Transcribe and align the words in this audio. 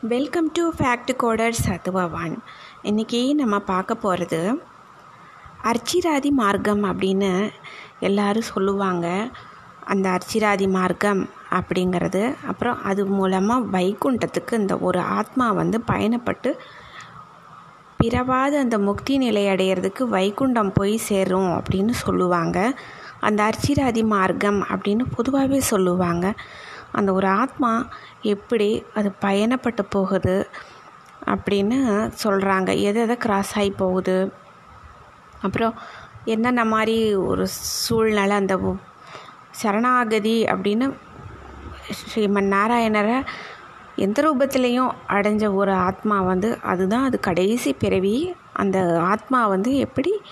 Welcome 0.00 0.52
to 0.52 0.72
fact 0.78 1.10
coder 1.18 1.54
சத்துவவான் 1.66 2.34
இன்றைக்கி 2.82 3.34
நம்ம 3.34 3.58
பார்க்க 3.58 3.94
போகிறது 3.94 4.62
அர்ச்சிராதி 5.62 6.30
மார்க்கம் 6.30 6.84
அப்படின்னு 6.84 7.50
எல்லாரும் 8.00 8.42
சொல்லுவாங்க. 8.42 9.28
அந்த 9.84 10.06
அர்ச்சிராதி 10.08 10.68
மார்க்கம் 10.68 11.28
அப்படிங்கிறது 11.50 12.36
அப்புறம் 12.46 12.82
அது 12.82 13.06
மூலமாக 13.06 13.78
வைகுண்டத்துக்கு 13.78 14.52
இந்த 14.52 14.78
ஒரு 14.78 15.00
ஆத்மா 15.00 15.52
வந்து 15.52 15.80
பயணப்பட்டு 15.86 16.52
பிறவாத 17.96 18.58
அந்த 18.58 18.78
முக்தி 18.78 19.16
நிலை 19.16 19.46
அடையிறதுக்கு 19.46 20.06
வைகுண்டம் 20.16 20.74
போய் 20.74 20.96
சேரும் 20.96 21.50
அப்படின்னு 21.50 21.90
சொல்லுவாங்க. 21.90 22.72
அந்த 23.20 23.50
அர்ச்சிராதி 23.50 24.06
மார்க்கம் 24.06 24.62
அப்படின்னு 24.62 25.04
பொதுவாகவே 25.14 25.60
சொல்லுவாங்க. 25.60 26.34
அந்த 26.92 27.12
ஒரு 27.12 27.26
ஆத்மா 27.26 27.88
எப்படி 28.22 28.84
அது 28.94 29.12
பயணப்பட்டு 29.20 29.82
போகுது 29.88 30.48
அப்படின்னு 31.26 31.78
சொல்கிறாங்க 32.24 32.80
எதை 32.80 33.02
எதை 33.02 33.16
கிராஸ் 33.16 33.58
ஆகி 33.58 33.70
போகுது. 33.70 34.32
அப்புறம் 35.40 35.74
என்னென்ன 36.24 36.64
மாதிரி 36.64 37.14
ஒரு 37.14 37.46
சூழ்நிலை 37.48 38.36
அந்த 38.36 38.76
சரணாகதி 39.50 40.44
அப்படின்னு 40.44 40.96
ஸ்ரீமன் 41.98 42.50
நாராயணரை 42.54 43.24
எந்த 43.96 44.18
ரூபத்திலையும் 44.22 44.90
அடைஞ்ச 45.08 45.54
ஒரு 45.54 45.72
ஆத்மா 45.72 46.20
வந்து 46.20 46.58
அதுதான் 46.62 47.04
அது 47.04 47.20
கடைசி 47.20 47.72
பிறவி. 47.72 48.34
அந்த 48.52 49.00
ஆத்மா 49.00 49.46
வந்து 49.46 49.76
எப்படி 49.76 50.22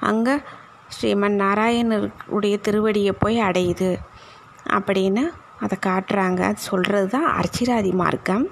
அங்கே 0.00 0.36
ஸ்ரீமன் 0.96 1.36
நாராயணருடைய 1.42 2.56
திருவடியை 2.66 3.12
போய் 3.18 3.40
அடையுது 3.40 3.96
அப்படின்னு 4.70 5.32
அதை 5.64 5.76
காட்டுறாங்க. 5.86 6.40
அது 6.50 6.60
சொல்கிறது 6.70 7.08
தான் 7.16 7.28
அர்ச்சிராதி 7.40 7.92
மார்க்கம். 8.02 8.46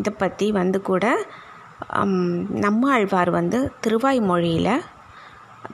இதை 0.00 0.12
பற்றி 0.22 0.46
வந்து 0.60 0.78
கூட 0.90 1.04
நம்மாழ்வார் 2.64 3.30
வந்து 3.38 3.58
திருவாய்மொழியில் 3.84 4.74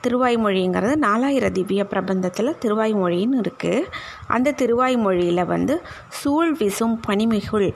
திருவாய்மொழிங்கிறது 0.03 0.93
நாலாயிர 1.05 1.45
திவ்ய 1.57 1.81
பிரபந்தத்தில் 1.91 2.57
திருவாய்மொழின்னு 2.63 3.39
இருக்குது 3.43 3.89
அந்த 4.35 4.53
திருவாய்மொழியில் 4.61 5.49
வந்து 5.53 5.75
சூழ் 6.19 6.51
விசும் 6.61 6.95
பனிமிகுள் 7.07 7.69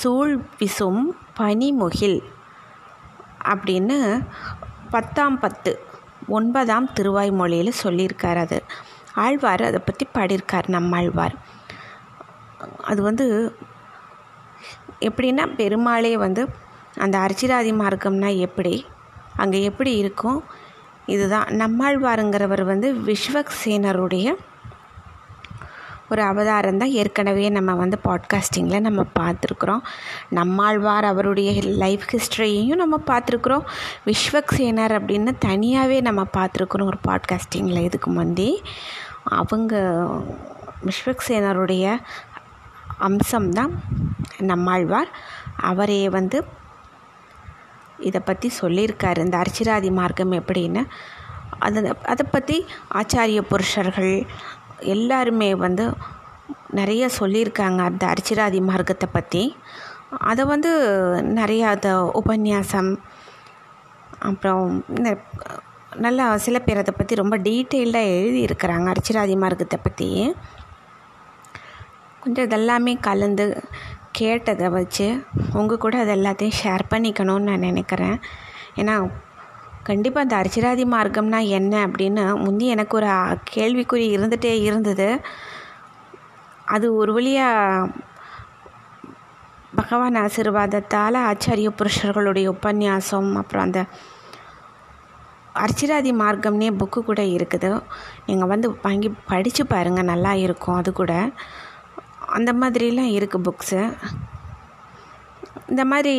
சூழ் 0.00 0.34
விசும் 0.60 1.02
பனிமுகில் 1.40 2.18
அப்படின்னு 3.52 3.98
பத்தாம் 4.94 5.38
பத்து 5.44 5.72
ஒன்பதாம் 6.36 6.88
திருவாய்மொழியில் 6.96 7.80
சொல்லியிருக்கார் 7.82 8.40
அது. 8.44 8.58
ஆழ்வார் 9.24 9.62
அதை 9.68 9.80
பற்றி 9.84 10.06
பாடியிருக்கார் 10.16 10.68
நம்மாழ்வார் 10.76 11.36
அது 12.82 13.02
வந்து 13.02 13.56
எப்படின்னா 15.00 15.54
பெருமாளே 15.54 16.16
வந்து 16.16 16.48
அந்த 16.98 17.18
அர்ச்சிராதி 17.18 17.72
மார்க்கம்னா 17.72 18.36
எப்படி? 18.36 18.86
அங்கே 19.36 19.62
எப்படி 19.62 19.96
இருக்கும்? 19.96 20.44
இதுதான். 21.06 21.46
நம்மாழ்வாருங்கிறவர் 21.46 22.64
வந்து 22.64 22.94
விஸ்வக்சேனருடைய 22.94 24.34
ஒரு 26.10 26.22
அவதாரம் 26.22 26.78
தான் 26.78 26.90
ஏற்கனவே 26.90 27.48
நம்ம 27.48 27.74
வந்து 27.74 27.98
பாட்காஸ்டிங்கில் 28.04 28.80
நம்ம 28.80 29.04
பார்த்துருக்குறோம். 29.18 29.80
நம்மாழ்வார் 30.28 31.04
அவருடைய 31.04 31.60
லைஃப் 31.62 32.00
ஹிஸ்ட்ரியையும் 32.12 32.74
நம்ம 32.74 33.00
பார்த்துருக்குறோம். 33.06 33.64
விஸ்வக்சேனர் 34.06 34.94
அப்படின்னு 34.98 35.32
தனியாகவே 35.38 36.00
நம்ம 36.00 36.26
பார்த்துருக்குறோம் 36.36 36.84
ஒரு 36.84 36.98
பாட்காஸ்டிங்கில் 37.08 37.82
இதுக்கு 37.82 38.10
முந்தி. 38.10 38.62
அவங்க 39.24 39.76
விஸ்வக்சேனருடைய 40.84 41.98
அம்சம்தான் 43.00 43.72
நம்மாழ்வார். 44.40 45.10
அவரே 45.60 46.02
வந்து 46.08 46.38
இதை 47.98 48.20
பற்றி 48.20 48.48
சொல்லியிருக்காரு. 48.62 49.18
இந்த 49.18 49.36
அர்ச்சிராதி 49.38 49.90
மார்க்கம் 49.90 50.32
எப்படின்னு. 50.32 50.82
அதை 51.58 51.80
அதை 52.04 52.24
பற்றி 52.30 52.56
ஆச்சாரிய 52.94 53.40
புருஷர்கள் 53.40 54.14
எல்லாருமே 54.94 55.54
வந்து 55.54 55.84
நிறைய 56.70 57.08
சொல்லியிருக்காங்க 57.18 57.80
அந்த 57.82 58.04
அர்ச்சிராதி 58.06 58.60
மார்க்கத்தை 58.60 59.08
பற்றி 59.12 59.42
அதை 60.20 60.44
வந்து 60.44 60.70
நிறையா 61.40 61.68
அதை 61.76 61.92
உபன்யாசம் 62.20 62.90
அப்புறம் 64.18 64.84
நல்லா 65.96 66.36
சில 66.36 66.56
பேர் 66.58 66.78
அதை 66.78 66.92
பற்றி 66.96 67.14
ரொம்ப 67.14 67.36
டீட்டெயில்டாக 67.38 68.12
எழுதியிருக்கிறாங்க 68.16 68.88
அர்ச்சிராதி 68.88 69.36
மார்க்கத்தை 69.36 69.78
பற்றி 69.82 70.08
கொஞ்சம் 72.26 72.46
இதெல்லாமே 72.48 72.92
கலந்து 73.06 73.44
கேட்டதை 74.18 74.68
வச்சு 74.76 75.06
உங்கள் 75.58 75.80
கூட 75.82 75.96
அது 76.02 76.12
எல்லாத்தையும் 76.14 76.56
ஷேர் 76.60 76.82
பண்ணிக்கணும்னு 76.92 77.48
நான் 77.48 77.66
நினைக்கிறேன். 77.68 78.16
ஏன்னா 78.80 78.94
கண்டிப்பாக 79.88 80.26
இந்த 80.26 80.34
அர்ச்சிராதி 80.40 80.84
மார்க்கம்னா 80.94 81.40
என்ன 81.58 81.72
அப்படின்னு 81.86 82.22
முந்தி 82.44 82.66
எனக்கு 82.74 82.94
ஒரு 83.00 83.10
கேள்விக்குறி 83.54 84.06
இருந்துகிட்டே 84.16 84.52
இருந்தது. 84.66 85.08
அது 86.74 86.86
ஒரு 87.00 87.12
வழியாக 87.16 87.90
பகவான் 89.80 90.18
ஆசீர்வாதத்தால் 90.24 91.18
ஆச்சாரிய 91.28 91.70
புருஷர்களுடைய 91.78 92.48
உபன்யாசம் 92.56 93.30
அப்புறம் 93.42 93.66
அந்த 93.66 93.82
அர்ச்சிராதி 95.64 96.12
மார்க்கம்னே 96.22 96.70
புக்கு 96.80 97.02
கூட 97.10 97.22
இருக்குது. 97.36 97.70
நீங்கள் 98.26 98.52
வந்து 98.54 98.70
வாங்கி 98.82 99.10
படித்து 99.32 99.64
பாருங்கள் 99.74 100.10
நல்லா 100.12 100.34
இருக்கும் 100.46 100.80
அது 100.80 100.92
கூட. 101.02 101.14
அந்த 102.38 102.50
மாதிரிலாம் 102.60 103.12
இருக்குது 103.18 103.46
புக்ஸு 103.48 103.80
இந்த 105.72 105.82
மாதிரி 105.90 106.14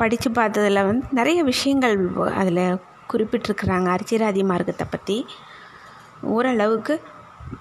படித்து 0.00 0.28
பார்த்ததில் 0.38 0.86
வந்து 0.88 1.06
நிறைய 1.18 1.40
விஷயங்கள் 1.50 1.96
அதில் 2.40 2.62
குறிப்பிட்டிருக்கிறாங்க. 3.12 3.88
அரிச்சிராதி 3.94 4.42
மார்க்கத்தை 4.50 4.86
பற்றி 4.92 5.16
ஓரளவுக்கு 6.34 6.94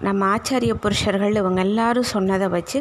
நம்ம 0.08 0.22
ஆச்சாரிய 0.36 0.74
புருஷர்கள் 0.84 1.40
இவங்க 1.42 1.62
எல்லாரும் 1.68 2.12
சொன்னதை 2.14 2.48
வச்சு 2.56 2.80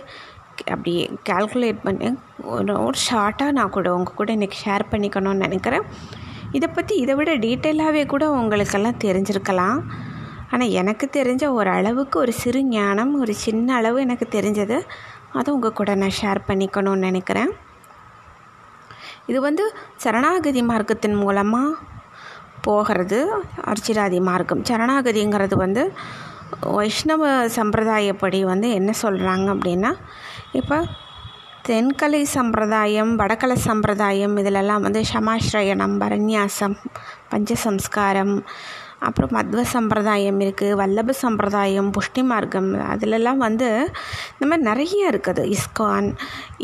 அப்படியே 0.72 1.04
கால்குலேட் 1.28 1.80
பண்ணி 1.86 2.08
ஒரு 2.54 2.72
ஒரு 2.86 2.98
ஷார்ட்டாக 3.08 3.56
நான் 3.58 3.74
கூட 3.76 3.88
உங்கள் 3.96 4.18
கூட 4.20 4.30
இன்றைக்கி 4.36 4.58
ஷேர் 4.64 4.84
பண்ணிக்கணும்னு 4.92 5.44
நினைக்கிறேன். 5.46 5.86
இதை 6.56 6.68
பற்றி 6.76 6.94
இதை 7.04 7.14
விட 7.18 7.32
டீட்டெயிலாகவே 7.44 8.02
கூட 8.12 8.24
உங்களுக்கெல்லாம் 8.40 9.02
தெரிஞ்சிருக்கலாம். 9.04 9.78
ஆனால் 10.52 10.74
எனக்கு 10.80 11.06
தெரிஞ்ச 11.18 11.44
ஒரு 11.58 11.70
அளவுக்கு 11.70 12.16
ஒரு 12.18 12.32
சிறு 12.42 12.60
ஞானம் 12.74 13.12
ஒரு 13.20 13.34
சின்ன 13.44 13.74
அளவு 13.74 13.98
எனக்கு 14.06 14.26
தெரிஞ்சது. 14.36 14.78
அதை 15.38 15.48
உங்கள் 15.54 15.78
கூட 15.80 15.90
நான் 15.94 16.18
ஷேர் 16.20 16.40
பண்ணிக்கணும்னு 16.48 17.06
நினைக்கிறேன். 17.08 17.52
இது 19.30 19.38
வந்து 19.40 19.64
சரணாகதி 20.04 20.62
மார்க்கத்தின் 20.70 21.20
மூலமாக 21.22 21.78
போகிறது 22.66 23.20
அர்ச்சிராதி 23.70 24.18
மார்க்கம். 24.30 24.64
சரணாகதிங்கிறது 24.70 25.56
வந்து 25.64 25.84
வைஷ்ணவ 26.76 27.22
சம்பிரதாயப்படி 27.56 28.40
வந்து 28.52 28.68
என்ன 28.78 28.90
சொல்கிறாங்க 29.02 29.46
அப்படின்னா 29.54 29.90
இப்போ 30.60 30.78
தென்கலை 31.68 32.20
சம்பிரதாயம் 32.36 33.10
வடக்கலை 33.20 33.56
சம்பிரதாயம் 33.66 34.34
இதிலெல்லாம் 34.40 34.84
வந்து 34.86 35.00
சமாஸ்ரயணம் 35.12 35.94
பரநியாசம் 36.02 36.76
பஞ்சசம்ஸ்காரம் 37.32 38.34
அப்புறம் 39.08 39.32
மத்வ 39.36 39.62
சம்பிரதாயம் 39.74 40.40
இருக்குது 40.44 40.76
வல்லப 40.80 41.14
சம்பிரதாயம் 41.22 41.88
புஷ்டி 41.96 42.22
மார்க்கம் 42.30 42.68
அதிலெல்லாம் 42.92 43.40
வந்து 43.46 43.68
இந்த 44.32 44.46
மாதிரி 44.50 44.66
நிறைய 44.70 45.10
இருக்குது. 45.12 45.42
இஸ்கான் 45.54 46.08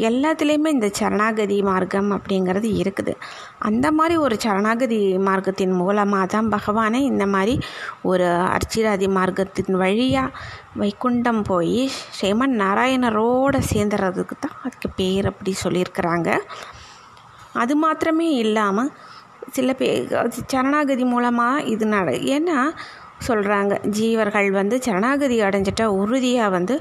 எல்லாத்துலேயுமே 0.08 0.72
இந்த 0.76 0.88
சரணாகதி 0.98 1.58
மார்க்கம் 1.70 2.10
அப்படிங்கிறது 2.16 2.70
இருக்குது. 2.82 3.14
அந்த 3.68 3.86
மாதிரி 3.98 4.16
ஒரு 4.26 4.38
சரணாகதி 4.44 5.00
மார்க்கத்தின் 5.28 5.74
மூலமாக 5.82 6.26
தான் 6.34 6.48
பகவானை 6.56 7.02
இந்த 7.12 7.26
மாதிரி 7.34 7.56
ஒரு 8.12 8.28
அர்ச்சிராதி 8.56 9.08
மார்க்கத்தின் 9.18 9.80
வழியாக 9.84 10.34
வைகுண்டம் 10.82 11.42
போய் 11.50 11.80
ஸ்ரீமன் 12.16 12.56
நாராயணரோடு 12.64 13.60
சேர்ந்துறதுக்கு 13.72 14.36
தான் 14.44 14.58
அதுக்கு 14.66 14.90
பேர் 15.00 15.30
அப்படி 15.32 15.54
சொல்லியிருக்கிறாங்க. 15.64 16.30
அது 17.62 17.74
மாத்திரமே 17.82 18.26
இல்லாமல் 18.44 18.90
சில 19.50 19.72
பேர் 19.72 20.06
சரணாகதி 20.52 21.04
மூலமாக 21.04 21.62
இது 21.62 21.86
நட 21.86 22.10
ஏன்னா 22.36 22.58
சொல்கிறாங்க 23.28 23.74
ஜீவர்கள் 23.88 24.50
வந்து 24.50 24.82
சரணாகதி 24.82 25.42
அடைஞ்சிட்டா 25.42 25.84
உறுதியாக 26.00 26.50
வந்து 26.50 26.74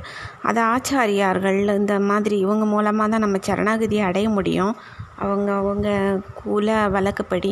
அது 0.43 0.61
ஆச்சாரியார்கள் 0.61 1.59
இந்த 1.77 1.99
மாதிரி 1.99 2.37
இவங்க 2.37 2.65
மூலமாக 2.65 3.09
தான் 3.09 3.19
நம்ம 3.19 3.37
சரணாகதி 3.41 3.99
அடைய 3.99 4.29
முடியும். 4.29 4.75
அவங்க 5.15 5.49
அவங்க 5.53 5.89
குல 6.43 6.87
வழக்கப்படி 6.87 7.51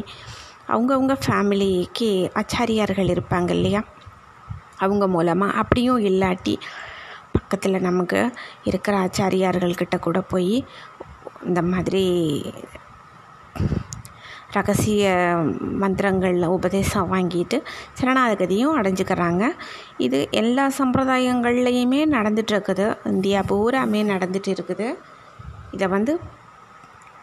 அவங்கவுங்க 0.67 1.15
ஃபேமிலிக்கு 1.25 2.09
ஆச்சாரியார்கள் 2.35 3.11
இருப்பாங்க 3.15 3.49
இல்லையா? 3.49 3.81
அவங்க 4.77 5.07
மூலமாக 5.07 5.57
அப்படியும் 5.61 5.99
இல்லாட்டி 5.99 6.55
பக்கத்தில் 7.31 7.81
நமக்கு 7.81 8.19
இருக்கிற 8.63 8.95
ஆச்சாரியார்கள்கிட்ட 8.97 9.99
கூட 9.99 10.21
போய் 10.21 10.55
இந்த 11.45 11.61
மாதிரி 11.61 12.03
ரகசிய 14.55 15.05
மந்திரங்களில் 15.81 16.53
உபதேசம் 16.57 17.11
வாங்கிட்டு 17.13 17.57
சரணாகதியும் 17.99 18.77
அடைஞ்சுக்கிறாங்க. 18.79 19.43
இது 19.97 20.19
எல்லா 20.41 20.65
சம்பிரதாயங்கள்லேயுமே 20.79 22.01
நடந்துகிட்ருக்குது 22.15 22.87
இந்தியா 23.13 23.41
பூராமே 23.49 24.01
நடந்துகிட்டு 24.13 24.53
இருக்குது 24.55 24.87
இதை 25.71 25.87
வந்து 25.95 26.13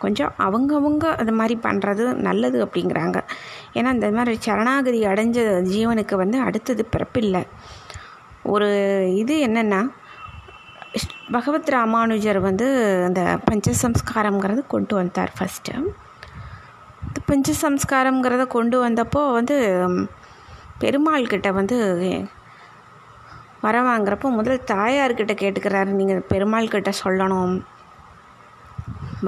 கொஞ்சம் 0.04 0.32
அவங்கவுங்க 0.46 1.04
அது 1.22 1.32
மாதிரி 1.32 1.54
பண்ணுறது 1.62 2.04
நல்லது 2.28 2.58
அப்படிங்கிறாங்க. 2.64 3.18
ஏன்னா 3.74 3.90
இந்த 3.96 4.10
மாதிரி 4.16 4.36
சரணாகதி 4.46 5.00
அடைஞ்ச 5.12 5.38
ஜீவனுக்கு 5.72 6.14
வந்து 6.22 6.38
அடுத்தது 6.48 6.84
பிறப்பில்லை. 6.94 7.42
ஒரு 8.54 8.68
இது 9.16 9.34
என்னென்னா 9.48 9.80
பகவத் 11.34 11.70
ராமானுஜர் 11.74 12.38
வந்து 12.40 12.66
அந்த 13.08 13.20
பஞ்சசம்ஸ்காரங்கிறது 13.50 14.62
கொண்டு 14.72 14.94
வந்தார் 14.94 15.32
ஃபஸ்ட்டு 15.38 15.74
பிஞ்சு 17.32 17.52
சம்ஸ்காரங்கிறத 17.64 18.44
கொண்டு 18.54 18.76
வந்தப்போ 18.84 19.20
வந்து 19.36 19.56
பெருமாள் 20.80 21.30
கிட்ட 21.32 21.48
வந்து 21.58 21.76
வர 23.64 23.76
வாங்குறப்போ 23.86 24.28
முதல்ல 24.36 24.64
தாயார்கிட்ட 24.70 25.34
கேட்டுக்கிறாரு. 25.42 25.90
நீங்கள் 25.98 26.26
பெருமாள் 26.30 26.72
கிட்ட 26.72 26.90
சொல்லணும். 27.02 27.54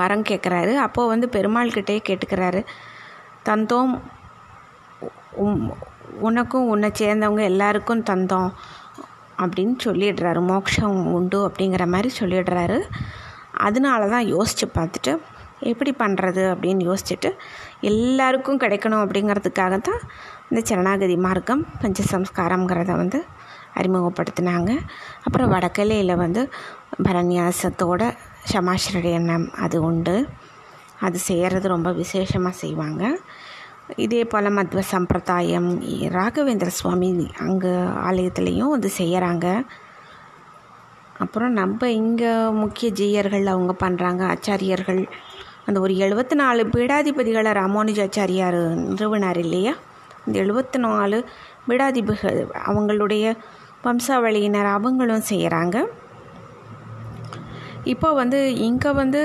வரம் 0.01 0.25
கேட்குறாரு 0.31 0.73
அப்போது 0.85 1.11
வந்து 1.13 1.27
பெருமாள் 1.37 1.75
கிட்டே 1.77 1.97
கேட்டுக்கிறாரு. 2.09 2.61
தந்தோம் 3.49 3.93
உனக்கும் 6.29 6.71
உன்னை 6.73 6.91
சேர்ந்தவங்க 7.03 7.45
எல்லாருக்கும் 7.53 8.07
தந்தோம் 8.11 8.51
அப்படின்னு 9.43 9.77
சொல்லிடுறாரு. 9.87 10.43
மோட்சம் 10.51 10.99
உண்டு 11.19 11.41
அப்படிங்கிற 11.49 11.87
மாதிரி 11.95 12.11
சொல்லிடுறாரு. 12.21 12.81
அதனால 13.67 14.09
தான் 14.15 14.31
யோசித்து 14.35 14.69
பார்த்துட்டு 14.79 15.15
எப்படி 15.71 15.93
பண்ணுறது 16.03 16.43
அப்படின்னு 16.53 16.83
யோசிச்சுட்டு 16.89 17.31
எல்லாருக்கும் 17.91 18.61
கிடைக்கணும் 18.65 19.03
அப்படிங்கிறதுக்காக 19.05 19.79
தான் 19.89 20.03
இந்த 20.51 20.61
சரணாகதி 20.71 21.17
மார்க்கம் 21.27 21.63
பஞ்சசம்ஸ்காரங்கிறத 21.83 22.93
வந்து 23.03 23.21
அறிமுகப்படுத்தினாங்க. 23.81 24.71
அப்புறம் 25.27 25.53
வடக்கலையில் 25.55 26.21
வந்து 26.25 26.43
பரநியாசத்தோட 27.07 28.03
சமாஸ்ரயணம் 28.53 29.47
அது 29.65 29.79
உண்டு. 29.89 30.17
அது 31.07 31.19
செய்கிறது 31.29 31.67
ரொம்ப 31.75 31.91
விசேஷமாக 32.03 32.61
செய்வாங்க. 32.63 33.05
இதே 34.05 34.21
போல் 34.25 34.55
மத்வ 34.59 34.83
சம்பிரதாயம் 34.93 35.71
ராகவேந்திர 36.19 36.71
சுவாமி 36.81 37.09
அங்கே 37.47 37.73
ஆலயத்துலேயும் 38.09 38.73
வந்து 38.75 38.91
செய்கிறாங்க 39.01 39.47
அப்புறம் 41.25 41.53
நம்ம 41.59 41.89
இங்கே 41.99 42.31
முக்கிய 42.63 42.89
ஜீயர்கள் 43.01 43.53
அவங்க 43.53 43.73
பண்ணுறாங்க 43.83 44.23
ஆச்சாரியர்கள் 44.33 45.03
அந்த 45.67 45.81
ஒரு 45.81 45.95
எழுபத்தி 46.05 46.35
நாலு 46.35 46.63
பீடாதிபதிகளை 46.75 47.53
ராமானுஜாச்சாரியார் 47.61 48.61
நிறுவனார் 48.89 49.41
இல்லையா 49.47 49.75
இந்த 50.27 50.37
எழுபத்தி 50.45 50.79
நாலு 50.79 51.19
பீடாதிபதிகள் 51.69 52.41
அவங்களுடைய 52.67 53.35
வம்சாவளியினர் 53.85 54.71
அவங்களும் 54.77 55.29
செய்கிறாங்க 55.29 55.77
இப்போ 57.93 58.11
வந்து 58.13 58.39
இங்கே 58.69 58.91
வந்து 58.93 59.23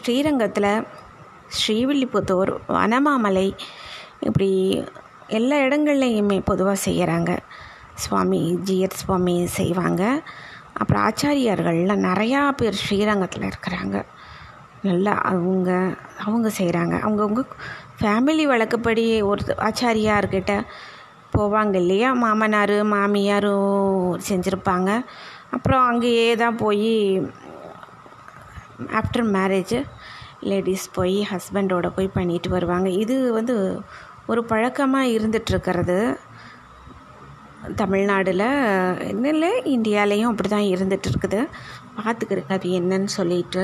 ஸ்ரீரங்கத்தில் 0.00 0.72
ஸ்ரீவில்லிபுத்தூர் 1.58 2.52
வனமாமலை 2.76 3.48
இப்படி 4.20 4.50
எல்லா 5.38 5.56
இடங்கள்லையுமே 5.56 6.40
பொதுவாக 6.44 6.78
செய்கிறாங்க 6.84 7.32
சுவாமி 7.94 8.40
ஜியர் 8.64 8.98
சுவாமி 9.00 9.34
செய்வாங்க. 9.46 10.02
அப்புறம் 10.74 11.02
ஆச்சாரியார்கள்லாம் 11.06 12.06
நிறையா 12.10 12.40
பேர் 12.50 12.80
ஸ்ரீரங்கத்தில் 12.82 13.46
இருக்கிறாங்க. 13.50 13.96
நல்லா 14.82 15.12
அவங்க 15.30 15.70
அவங்க 16.26 16.48
செய்கிறாங்க 16.58 16.94
அவங்கவுங்க 17.04 17.42
ஃபேமிலி 18.00 18.44
வழக்கப்படி 18.52 19.04
ஒரு 19.22 19.42
ஆச்சாரியார்கிட்ட 19.68 20.52
போவாங்க 21.36 21.74
இல்லையா? 21.74 22.10
மாமனார் 22.22 22.76
மாமியாரும் 22.92 24.20
செஞ்சுருப்பாங்க. 24.28 24.90
அப்புறம் 25.56 25.84
அங்கேயே 25.90 26.28
தான் 26.36 26.56
போய் 26.56 26.92
ஆஃப்டர் 29.00 29.26
மேரேஜ் 29.36 29.76
லேடிஸ் 30.50 30.86
போய் 30.92 31.18
ஹஸ்பண்டோட 31.32 31.86
போய் 31.96 32.16
பண்ணிட்டு 32.16 32.48
வருவாங்க. 32.50 32.88
இது 33.02 33.32
வந்து 33.32 33.56
ஒரு 34.26 34.40
பழக்கமாக 34.44 35.12
இருந்துகிட்ருக்கிறது 35.16 35.98
தமிழ்நாடில் 37.82 38.48
இல்லை 39.32 39.50
இந்தியாலேயும் 39.76 40.30
அப்படி 40.30 40.48
தான் 40.48 40.70
இருந்துகிட்ருக்குது 40.74 41.40
பார்த்துக்கிறேன் 41.98 42.54
அது 42.56 42.68
என்னன்னு 42.80 43.10
சொல்லிட்டு. 43.18 43.62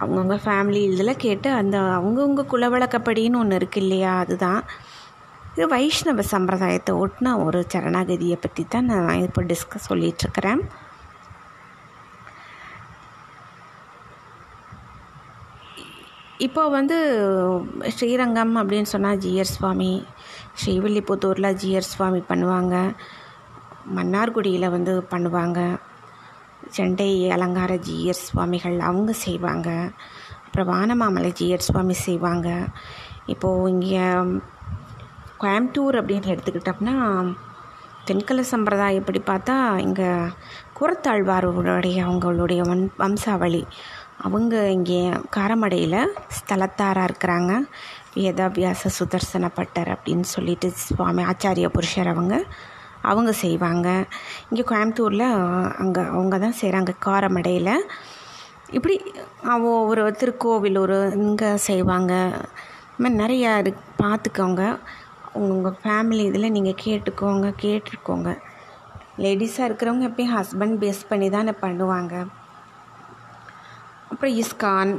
அவங்கவுங்க 0.00 0.36
ஃபேமிலி 0.44 0.82
இதில் 0.90 1.22
கேட்டு 1.24 1.48
அந்த 1.52 1.76
அவங்கவுங்க 1.96 2.44
குலவழக்கப்படின்னு 2.52 3.40
ஒன்று 3.42 3.58
இருக்கு 3.60 3.80
இல்லையா 3.80 4.12
அதுதான். 4.18 4.60
இது 5.52 5.66
வைஷ்ணவ 5.68 6.22
சம்பிரதாயத்தை 6.32 6.92
ஒட்டின 7.02 7.34
ஒரு 7.44 7.60
சரணாகதியை 7.72 8.36
பற்றி 8.40 8.64
தான் 8.66 8.88
நான் 8.90 9.24
இப்போ 9.26 9.42
டிஸ்கஸ் 9.42 9.88
சொல்லிகிட்ருக்கிறேன் 9.90 10.62
இப்போ 16.46 16.62
வந்து 16.68 16.96
ஸ்ரீரங்கம் 17.96 18.54
அப்படின்னு 18.60 18.90
சொன்னால் 18.92 19.20
ஜிஆர் 19.24 19.54
சுவாமி 19.56 19.92
ஸ்ரீவில்லிபுத்தூரில் 20.60 21.56
ஜிஆர் 21.62 21.90
சுவாமி 21.90 22.20
பண்ணுவாங்க. 22.30 22.74
மன்னார்குடியில் 23.96 24.74
வந்து 24.76 24.92
பண்ணுவாங்க. 25.12 25.60
செண்டை 26.68 27.30
அலங்கார 27.30 27.76
ஜீயர் 27.76 28.24
சுவாமிகள் 28.28 28.78
அவங்க 28.80 29.12
செய்வாங்க. 29.12 29.90
அப்புறம் 30.44 30.68
வானமாமலை 30.68 31.30
ஜிஎர் 31.40 31.68
சுவாமி 31.68 31.92
செய்வாங்க. 31.92 32.66
இப்போது 33.26 33.70
இங்கே 33.70 34.04
கோயம்புத்தூர் 35.40 35.98
அப்படின்னு 36.00 36.32
எடுத்துக்கிட்டோம்னா 36.34 37.34
தென்கல 38.06 38.44
சம்பிரதாயப்படி 38.50 39.20
பார்த்தா 39.26 39.76
இங்கே 39.78 40.10
குரத்தாழ்வாருடைய 40.80 41.98
அவங்களுடைய 42.08 42.60
வன் 42.60 42.92
வம்சாவளி. 42.96 43.66
அவங்க 44.16 44.70
இங்கே 44.70 45.12
காரமடையில் 45.36 46.14
ஸ்தலத்தாராக 46.38 47.08
இருக்கிறாங்க. 47.10 47.62
வேதாபியாச 48.14 48.90
சுதர்சன 48.98 49.50
பட்டர் 49.54 49.88
அப்படின்னு 49.88 50.20
சொல்லிட்டு 50.20 50.70
சுவாமி 50.74 51.22
ஆச்சாரிய 51.22 51.68
புருஷர் 51.68 52.08
அவங்க. 52.08 52.44
அவங்க 53.08 53.32
செய்வாங்க. 53.42 53.88
இங்கே 54.48 54.64
கோயம்புத்தூரில் 54.70 55.26
அங்கே 55.82 56.02
அவங்க 56.14 56.38
தான் 56.44 56.58
செய்கிறாங்க 56.60 56.92
காரமடையில். 57.08 57.74
இப்படி 58.76 58.96
ஒரு 59.92 60.02
திருக்கோவிலூர் 60.22 60.96
இங்கே 61.26 61.50
செய்வாங்க. 61.68 62.12
இந்த 62.90 63.02
மாதிரி 63.04 63.20
நிறையா 63.22 63.50
இது 63.62 63.72
பார்த்துக்கோங்க 64.02 64.64
உங்கள் 65.46 65.78
ஃபேமிலி 65.82 66.22
இதில் 66.28 66.54
நீங்கள் 66.56 66.80
கேட்டுக்கோங்க 66.84 67.48
கேட்டுருக்கோங்க 67.64 68.30
லேடிஸாக 69.24 69.68
இருக்கிறவங்க 69.68 70.04
எப்பயும் 70.10 70.34
ஹஸ்பண்ட் 70.36 70.76
பேஸ் 70.82 71.02
பண்ணி 71.10 71.26
தானே 71.36 71.52
பண்ணுவாங்க. 71.64 72.14
அப்புறம் 74.10 74.34
இஸ்கான் 74.42 74.92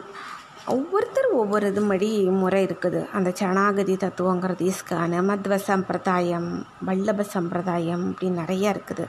ஒவ்வொருத்தர் 0.74 1.28
ஒவ்வொரு 1.42 1.66
இது 1.72 1.82
மடி 1.82 2.10
முறை 2.42 2.60
இருக்குது. 2.66 3.00
அந்த 3.18 3.30
சரணாகதி 3.40 3.94
தத்துவங்கிறது 4.04 4.64
இஸ்கான 4.72 5.22
மத்வ 5.30 5.56
சம்பிரதாயம் 5.70 6.50
வல்லப 6.88 7.26
சம்பிரதாயம் 7.36 8.04
அப்படின்னு 8.10 8.42
நிறையா 8.42 8.70
இருக்குது. 8.74 9.06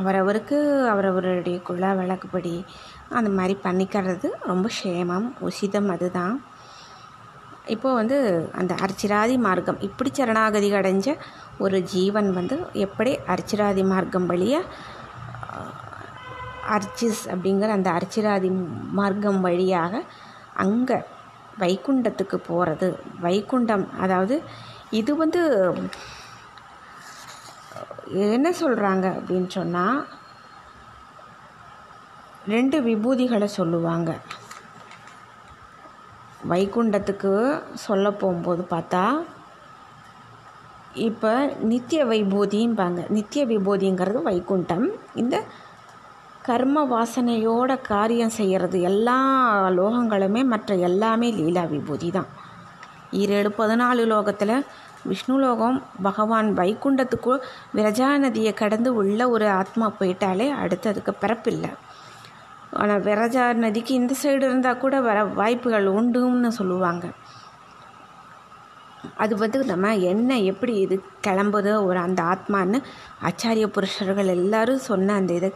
அவரவருக்கு 0.00 0.58
அவரவருடைய 0.92 1.58
குல 1.68 1.92
விளக்குப்படி 2.00 2.54
அந்த 3.18 3.30
மாதிரி 3.38 3.54
பண்ணிக்கிறது 3.66 4.28
ரொம்ப 4.50 4.66
க்ஷேமம் 4.76 5.28
உசிதம் 5.48 5.90
அதுதான். 5.94 6.36
இப்போது 7.74 7.98
வந்து 8.00 8.18
அந்த 8.60 8.72
அர்ச்சிராதி 8.86 9.36
மார்க்கம் 9.46 9.80
இப்படி 9.88 10.10
சரணாகதி 10.18 10.68
அடைஞ்ச 10.80 11.16
ஒரு 11.64 11.78
ஜீவன் 11.94 12.28
வந்து 12.38 12.56
எப்படி 12.84 13.12
அர்ச்சிராதி 13.34 13.84
மார்க்கம் 13.92 14.28
வழியாக 14.32 14.70
அர்ச்சிஸ் 16.76 17.24
அப்படிங்கிற 17.32 17.72
அந்த 17.78 17.88
அர்ச்சிராதி 17.98 18.48
மார்க்கம் 19.00 19.40
வழியாக 19.46 20.02
அங்கே 20.64 20.98
வைகுண்டத்துக்கு 21.62 22.38
போகிறது 22.48 22.88
வைகுண்டம் 23.24 23.86
அதாவது 24.04 24.36
இது 25.00 25.12
வந்து 25.22 25.40
என்ன 28.34 28.48
சொல்கிறாங்க 28.60 29.06
அப்படின்னு 29.18 29.50
சொன்னால் 29.58 29.98
ரெண்டு 32.52 32.78
விபூதிகளை 32.88 33.48
சொல்லுவாங்க. 33.58 34.10
வைகுண்டத்துக்கு 36.52 37.32
சொல்ல 37.86 38.06
போகும்போது 38.20 38.62
பார்த்தா 38.74 39.04
இப்போ 41.08 41.32
நித்திய 41.70 42.00
வைபூதிம்பாங்க. 42.12 43.00
நித்திய 43.16 43.42
விபூதிங்கிறது 43.52 44.20
வைகுண்டம். 44.28 44.86
இந்த 45.22 45.36
கர்ம 46.48 46.82
வாசனையோட 46.92 47.70
காரியம் 47.90 48.34
செய்கிறது 48.38 48.78
எல்லா 48.90 49.16
லோகங்களுமே 49.78 50.42
மற்ற 50.52 50.74
எல்லாமே 50.88 51.28
லீலா 51.38 51.64
விபூதி 51.70 52.08
தான். 52.16 52.28
ஈரேழு 53.20 53.50
பதினாலு 53.60 54.02
லோகத்தில் 54.12 54.54
விஷ்ணு 55.10 55.36
லோகம் 55.44 55.76
பகவான் 56.02 56.48
வைகுண்டத்துக்கு 56.58 57.32
விரஜா 57.76 58.08
நதியை 58.24 58.52
கடந்து 58.54 58.90
உள்ள 59.00 59.28
ஒரு 59.34 59.46
ஆத்மா 59.60 59.88
போயிட்டாலே 59.98 60.46
அடுத்து 60.62 60.86
அதுக்கு 60.92 61.14
பிறப்பில்லை 61.22 61.70
ஆனால் 62.80 63.04
விரஜா 63.08 63.44
நதிக்கு 63.64 63.92
இந்த 64.00 64.14
சைடு 64.22 64.44
இருந்தால் 64.48 64.82
கூட 64.84 64.96
வர 65.00 65.18
வாய்ப்புகள் 65.40 65.86
உண்டுன்னு 65.98 66.50
சொல்லுவாங்க. 66.60 67.04
அது 69.22 69.34
வந்து 69.42 69.58
நம்ம 69.64 69.92
என்ன 70.12 70.38
எப்படி 70.50 70.72
இது 70.84 70.96
கிளம்புதோ 71.26 71.74
ஒரு 71.88 71.98
அந்த 72.06 72.20
ஆத்மான்னு 72.32 72.78
ஆச்சாரிய 73.28 73.66
புருஷர்கள் 73.66 74.34
எல்லாரும் 74.38 74.86
சொன்ன 74.90 75.14
அந்த 75.20 75.32
இதை 75.32 75.50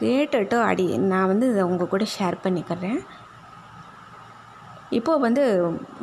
கேட்டுட்டு 0.00 0.60
அடி 0.60 0.98
நான் 0.98 1.26
வந்து 1.26 1.50
இதை 1.50 1.62
உங்கள் 1.62 1.88
கூட 1.88 2.04
ஷேர் 2.18 2.36
பண்ணிக்கிறேன். 2.44 3.00
இப்போது 4.90 5.20
வந்து 5.20 5.44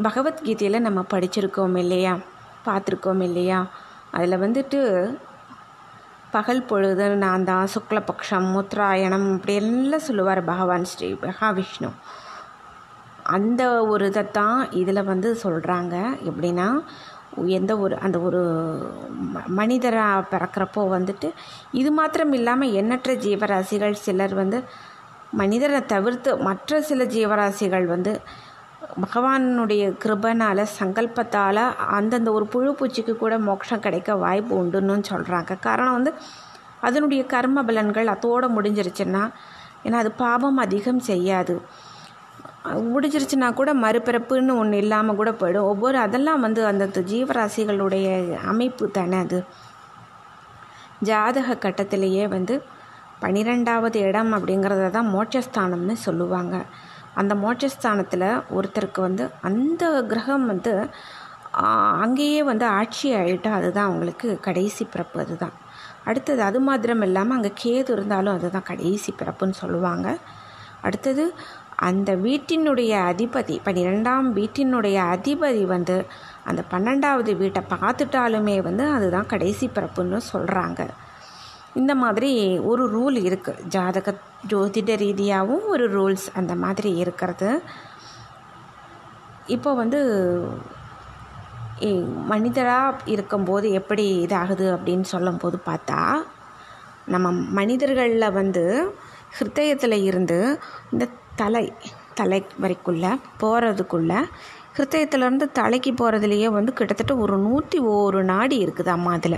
பகவத்கீதையில் 0.04 0.80
நம்ம 0.80 1.06
படிச்சிருக்கோம் 1.14 1.78
இல்லையா? 1.78 2.18
பார்த்துருக்கோம் 2.66 3.24
இல்லையா? 3.24 3.68
அதில் 4.12 4.42
வந்துட்டு 4.42 4.80
பகல் 6.32 6.64
பொழுது 6.64 7.16
நான் 7.16 7.44
தான் 7.44 7.68
சுக்லபக்ஷம் 7.76 8.48
முத்ராயணம் 8.56 9.34
இப்படி 9.34 9.54
எல்லாம் 9.54 10.00
சொல்லுவார் 10.00 10.44
பகவான் 10.44 10.84
ஸ்ரீ 10.84 11.14
மகாவிஷ்ணு. 11.14 11.90
அந்த 13.24 13.86
ஒரு 13.86 14.06
இதைத்தான் 14.06 14.72
இதில் 14.72 15.04
வந்து 15.04 15.38
சொல்கிறாங்க 15.44 15.96
எப்படின்னா 16.26 16.68
எந்த 17.46 17.78
ஒரு 17.78 17.96
அந்த 17.96 18.20
ஒரு 18.20 18.42
மனிதராக 19.48 20.28
பிறக்கிறப்போ 20.32 20.82
வந்துட்டு 20.96 21.30
இது 21.72 21.92
மாத்திரம் 21.92 22.34
இல்லாமல் 22.34 22.72
எண்ணற்ற 22.72 23.14
ஜீவராசிகள் 23.14 24.02
சிலர் 24.06 24.34
வந்து 24.34 24.60
மனிதரை 25.34 25.86
தவிர்த்து 25.86 26.38
மற்ற 26.38 26.82
சில 26.82 27.04
ஜீவராசிகள் 27.06 27.86
வந்து 27.86 28.14
பகவானுடைய 29.02 29.84
கிருபனால் 30.04 30.64
சங்கல்பத்தால் 30.80 31.64
அந்தந்த 31.98 32.32
ஒரு 32.32 32.46
புழு 32.46 32.72
பூச்சிக்கு 32.80 33.14
கூட 33.18 33.38
மோட்சம் 33.38 33.80
கிடைக்க 33.80 34.16
வாய்ப்பு 34.16 34.54
உண்டுன்னு 34.64 35.10
சொல்கிறாங்க 35.12 35.60
காரணம் 35.60 35.94
வந்து 35.94 36.14
அதனுடைய 36.82 37.26
கர்ம 37.26 37.64
பலன்கள் 37.64 38.14
அதோடு 38.16 38.48
முடிஞ்சிருச்சுன்னா 38.48 39.24
ஏன்னா 39.86 39.94
அது 39.94 40.12
பாவம் 40.12 40.58
அதிகம் 40.58 41.00
செய்யாது. 41.00 41.56
முடிஞ்சிருச்சுன்னா 42.94 43.50
கூட 43.54 43.72
மறுபிறப்புன்னு 43.84 44.54
ஒன்று 44.62 44.78
இல்லாமல் 44.78 45.16
கூட 45.16 45.32
போயிடும். 45.32 45.70
ஒவ்வொரு 45.72 45.98
அதெல்லாம் 45.98 46.44
வந்து 46.46 46.62
அந்தந்த 46.66 47.02
ஜீவராசிகளுடைய 47.12 48.08
அமைப்பு 48.54 48.86
தானே 48.98 49.18
அது. 49.18 49.40
ஜாதக 51.10 51.58
கட்டத்திலேயே 51.66 52.26
வந்து 52.36 52.56
பன்னிரெண்டாவது 53.24 54.00
இடம் 54.10 54.32
அப்படிங்கிறத 54.38 54.90
தான் 54.90 55.12
மோட்சஸ்தானம்னு 55.16 55.96
சொல்லுவாங்க. 56.08 56.56
அந்த 57.16 57.34
மோட்சஸ்தானத்தில் 57.36 58.28
ஒருத்தருக்கு 58.58 59.02
வந்து 59.02 59.24
அந்த 59.50 59.84
கிரகம் 60.12 60.46
வந்து 60.46 60.74
அங்கேயே 62.04 62.42
வந்து 62.50 62.66
ஆட்சி 62.80 63.08
ஆகிட்டா 63.20 63.52
அதுதான் 63.60 63.88
அவங்களுக்கு 63.90 64.28
கடைசி 64.48 64.84
பிறப்பு 64.86 65.18
அதுதான். 65.24 65.56
அடுத்தது 66.10 66.42
அது 66.42 66.60
மாத்திரம் 66.68 67.02
இல்லாமல் 67.02 67.38
அங்கே 67.38 67.52
கேது 67.64 67.92
இருந்தாலும் 67.96 68.36
அதுதான் 68.38 68.68
கடைசி 68.72 69.12
பிறப்புன்னு 69.22 69.56
சொல்லுவாங்க. 69.64 70.08
அடுத்தது 70.82 71.24
அந்த 71.78 72.16
வீட்டினுடைய 72.16 72.94
அதிபதி 73.12 73.56
பன்னிரெண்டாம் 73.66 74.28
வீட்டினுடைய 74.34 74.98
அதிபதி 75.16 75.66
வந்து 75.66 76.06
அந்த 76.44 76.64
பன்னெண்டாவது 76.72 77.38
வீட்டை 77.38 77.62
பார்த்துட்டாலுமே 77.70 78.62
வந்து 78.62 78.90
அதுதான் 78.90 79.26
கடைசி 79.26 79.72
பிறப்புன்னு 79.76 80.20
சொல்கிறாங்க 80.34 80.88
இந்த 81.74 81.96
மாதிரி 81.96 82.60
ஒரு 82.60 82.84
ரூல் 82.92 83.18
இருக்குது 83.28 83.68
ஜாதக 83.68 84.14
ஜோதிட 84.48 84.96
ரீதியாகவும் 84.98 85.66
ஒரு 85.66 85.86
ரூல்ஸ் 85.92 86.26
அந்த 86.34 86.56
மாதிரி 86.56 86.96
இருக்கிறது. 86.98 87.62
இப்போ 89.48 89.74
வந்து 89.74 90.00
மனிதராக 92.28 92.98
இருக்கும்போது 93.06 93.72
எப்படி 93.72 94.26
இதாகுது 94.26 94.78
அப்படின்னு 94.78 95.02
சொல்லும்போது 95.02 95.58
பார்த்தா 95.66 96.24
நம்ம 97.06 97.32
மனிதர்களில் 97.32 98.32
வந்து 98.32 98.94
ஹிருதயத்தில் 99.40 100.04
இருந்து 100.04 100.60
இந்த 100.92 101.10
தலை 101.42 101.66
தலை 102.20 102.40
வரைக்குள்ள 102.62 103.06
போகிறதுக்குள்ள 103.42 104.12
ஹிருத்தயத்துலேருந்து 104.76 105.46
தலைக்கு 105.60 105.92
போகிறதுலையே 105.92 106.50
வந்து 106.58 106.72
கிட்டத்தட்ட 106.74 107.14
ஒரு 107.24 107.36
நூற்றி 107.48 107.78
ஒரு 107.94 108.20
நாடி 108.32 108.58
இருக்குது 108.66 108.92
அம்மா 108.96 109.12
அதில். 109.18 109.38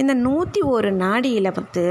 இந்த 0.00 0.12
நூற்றி 0.26 0.60
ஒரு 0.74 0.90
நாடியில் 1.02 1.56
வந்து 1.58 1.84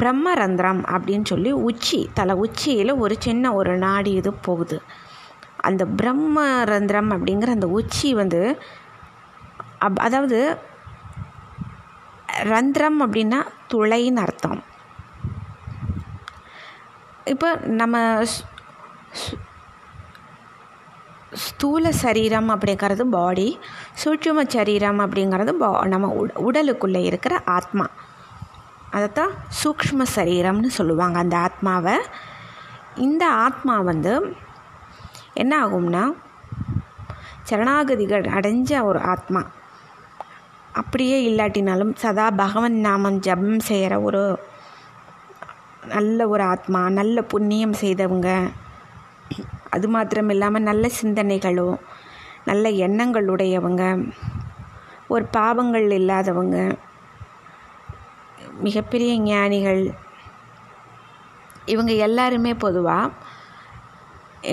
பிரம்மரந்திரம் 0.00 0.82
அப்படின்னு 0.94 1.26
சொல்லி 1.32 1.50
உச்சி 1.68 2.00
தலை 2.18 2.34
உச்சியில் 2.44 2.92
ஒரு 3.04 3.14
சின்ன 3.26 3.52
ஒரு 3.60 3.72
நாடி 3.86 4.12
இது 4.20 4.30
போகுது. 4.46 4.78
அந்த 5.68 5.82
பிரம்மரந்திரம் 5.98 7.10
அப்படிங்கிற 7.14 7.50
அந்த 7.56 7.68
உச்சி 7.78 8.08
வந்து 8.20 8.40
அப் 9.86 10.00
அதாவது 10.06 10.38
ரந்திரம் 12.52 12.98
அப்படின்னா 13.04 13.40
துளைன்னு 13.72 14.22
அர்த்தம். 14.26 14.60
இப்போ 17.32 17.48
நம்ம 17.54 17.96
ஸ்தூல 21.32 21.92
சரீரம் 21.92 22.48
அப்படிங்கிறது 22.50 23.02
பாடி 23.02 23.58
சூட்சும 24.04 24.44
சரீரம் 24.48 25.00
அப்படிங்கிறது 25.00 25.52
பா 25.52 25.86
நம்ம 25.86 26.26
உடலுக்குள்ளே 26.48 27.02
இருக்கிற 27.04 27.40
ஆத்மா. 27.44 27.86
அதைத்தான் 28.90 29.32
சூக்ஷ்ம 29.60 30.06
சரீரம்னு 30.16 30.70
சொல்லுவாங்க 30.78 31.18
அந்த 31.18 31.36
ஆத்மாவை. 31.36 31.96
இந்த 32.96 33.24
ஆத்மா 33.28 33.80
வந்து 33.80 34.36
என்ன 35.34 35.66
ஆகும்னா 35.66 36.04
சரணாகதிகள் 37.50 38.24
அடைஞ்ச 38.36 38.82
ஒரு 38.82 39.00
ஆத்மா. 39.00 39.42
அப்படியே 40.72 41.18
இல்லாட்டினாலும் 41.30 41.94
சதா 41.94 42.30
பகவன் 42.30 42.76
நாமம் 42.80 43.18
ஜபம் 43.18 43.60
செய்கிற 43.60 44.00
ஒரு 44.00 44.38
நல்ல 45.88 46.28
ஒரு 46.28 46.42
ஆத்மா 46.42 46.80
நல்ல 46.90 47.16
புண்ணியம் 47.22 47.76
செய்தவங்க. 47.80 48.28
அது 49.70 49.88
மாத்திரம் 49.88 50.28
இல்லாமல் 50.28 50.62
நல்ல 50.62 50.90
சிந்தனைகளோ 51.00 51.68
நல்ல 52.44 52.68
எண்ணங்களுடையவங்க 52.86 53.82
ஒரு 55.08 55.24
பாவங்கள் 55.36 55.88
இல்லாதவங்க 55.90 56.58
மிகப்பெரிய 58.60 59.12
ஞானிகள். 59.20 59.84
இவங்க 61.64 61.92
எல்லாருமே 62.06 62.52
பொதுவாக 62.54 63.12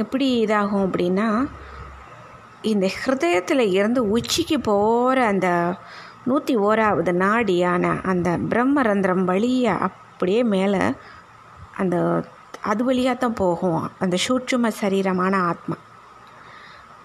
எப்படி 0.01 0.27
இதாகும் 0.45 0.85
அப்படின்னா 0.87 1.27
இந்த 2.61 2.85
ஹிருதயத்தில் 2.97 3.63
இருந்து 3.77 4.01
உச்சிக்கு 4.09 4.57
போகிற 4.59 5.25
அந்த 5.25 5.47
நூற்றி 6.25 6.53
ஓராவது 6.57 7.11
நாடியான 7.23 7.93
அந்த 8.01 8.29
பிரம்மரந்திரம் 8.37 9.23
வழியை 9.23 9.73
அப்படியே 9.87 10.41
மேலே 10.53 10.81
அந்த 11.77 12.25
அது 12.61 12.83
வழியாக 12.83 13.17
தான் 13.17 13.33
போகும். 13.33 13.91
அந்த 13.99 14.17
சூட்சும 14.27 14.71
சரீரமான 14.81 15.35
ஆத்மா. 15.41 15.75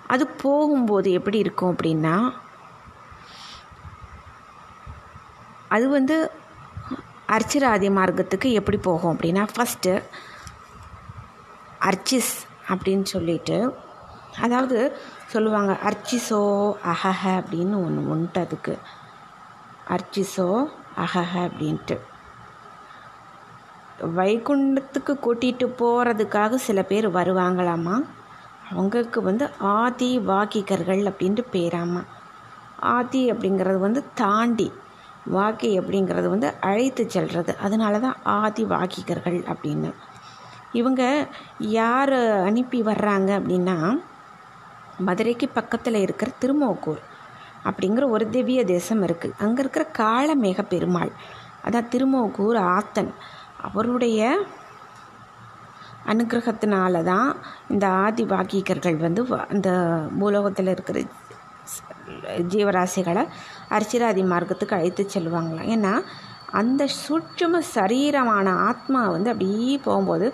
அது 0.06 0.26
போகும்போது 0.26 1.11
எப்படி 1.11 1.38
இருக்கும் 1.38 1.76
அப்படின்னா 1.76 2.32
அது 5.68 5.88
வந்து 5.88 6.30
அர்ச்சிராதி 7.28 7.88
மார்க்கத்துக்கு 7.90 8.52
எப்படி 8.52 8.76
போகும் 8.76 9.18
அப்படின்னா 9.18 9.49
ஃபஸ்ட்டு 9.54 10.02
அர்ச்சிஸ் 11.80 12.35
அப்படின்னு 12.68 13.02
சொல்லிட்டு 13.02 13.76
அதாவது 14.40 14.99
சொல்லுவாங்க 15.26 15.78
அர்ச்சிசோ 15.85 16.75
அஹஹ 16.85 17.23
அப்படின்னு 17.23 17.85
ஒன்று 17.85 18.08
உண்டு 18.08 18.40
அதுக்கு. 18.40 18.78
அர்ச்சிசோ 19.90 20.66
அஹஹ 20.96 21.32
அப்படின்ட்டு. 21.35 21.99
வைகுண்டத்துக்கு 23.98 25.12
கூட்டிகிட்டு 25.24 25.66
போகிறதுக்காக 25.78 26.54
சில 26.54 26.82
பேர் 26.82 27.06
வருவாங்களாமா? 27.10 27.96
அவங்களுக்கு 28.70 29.22
வந்து 29.22 29.50
ஆதி 29.58 30.18
வாக்கிகர்கள் 30.18 31.02
அப்படின்ட்டு 31.10 31.44
பேராமா. 31.52 32.02
ஆதி 32.76 33.32
அப்படிங்கிறது 33.32 33.78
வந்து 33.78 34.02
தாண்டி 34.14 34.72
வாக்கி 35.32 35.70
அப்படிங்கிறது 35.80 36.28
வந்து 36.28 36.52
அழைத்து 36.60 37.10
செல்வது 37.10 37.56
அதனால 37.56 37.98
தான் 37.98 38.16
ஆதி 38.22 38.64
வாக்கிகர்கள் 38.64 39.38
அப்படின்னு. 39.52 39.90
இவங்க 40.72 41.28
யார் 41.58 42.12
அனுப்பி 42.48 42.82
வர்றாங்க 42.82 43.30
அப்படின்னா 43.40 43.98
மதுரைக்கு 44.98 45.48
பக்கத்தில் 45.48 45.94
இருக்கிற 45.94 46.30
திருமோக்கூர் 46.42 47.02
அப்படிங்கிற 47.64 48.10
ஒரு 48.10 48.30
திவ்ய 48.30 48.64
தேசம் 48.64 49.02
இருக்குது 49.02 49.36
அங்கே 49.38 49.60
இருக்கிற 49.60 49.84
காளமேக 49.98 50.62
பெருமாள் 50.62 51.12
அதான் 51.64 51.90
திருமோக்கூர் 51.92 52.58
ஆத்தன். 52.76 53.10
அவருடைய 53.66 54.20
அனுகிரகத்தினால 56.12 57.02
தான் 57.02 57.28
இந்த 57.70 57.85
ஆதி 58.04 58.25
வாக்கிகர்கள் 58.25 58.99
வந்து 59.06 59.23
அந்த 59.54 59.70
பூலோகத்தில் 60.18 60.73
இருக்கிற 60.75 60.99
ஜீவராசிகளை 62.52 63.23
அர்ச்சிராதி 63.76 64.23
மார்க்கத்துக்கு 64.32 64.76
அழைத்து 64.78 65.02
செல்வாங்களாம். 65.14 65.70
ஏன்னா 65.76 65.94
அந்த 66.61 66.82
சூட்சும 67.00 67.61
சரீரமான 67.75 68.49
ஆத்மா 68.68 69.00
வந்து 69.14 69.30
அப்படியே 69.32 69.73
போகும்போது 69.87 70.26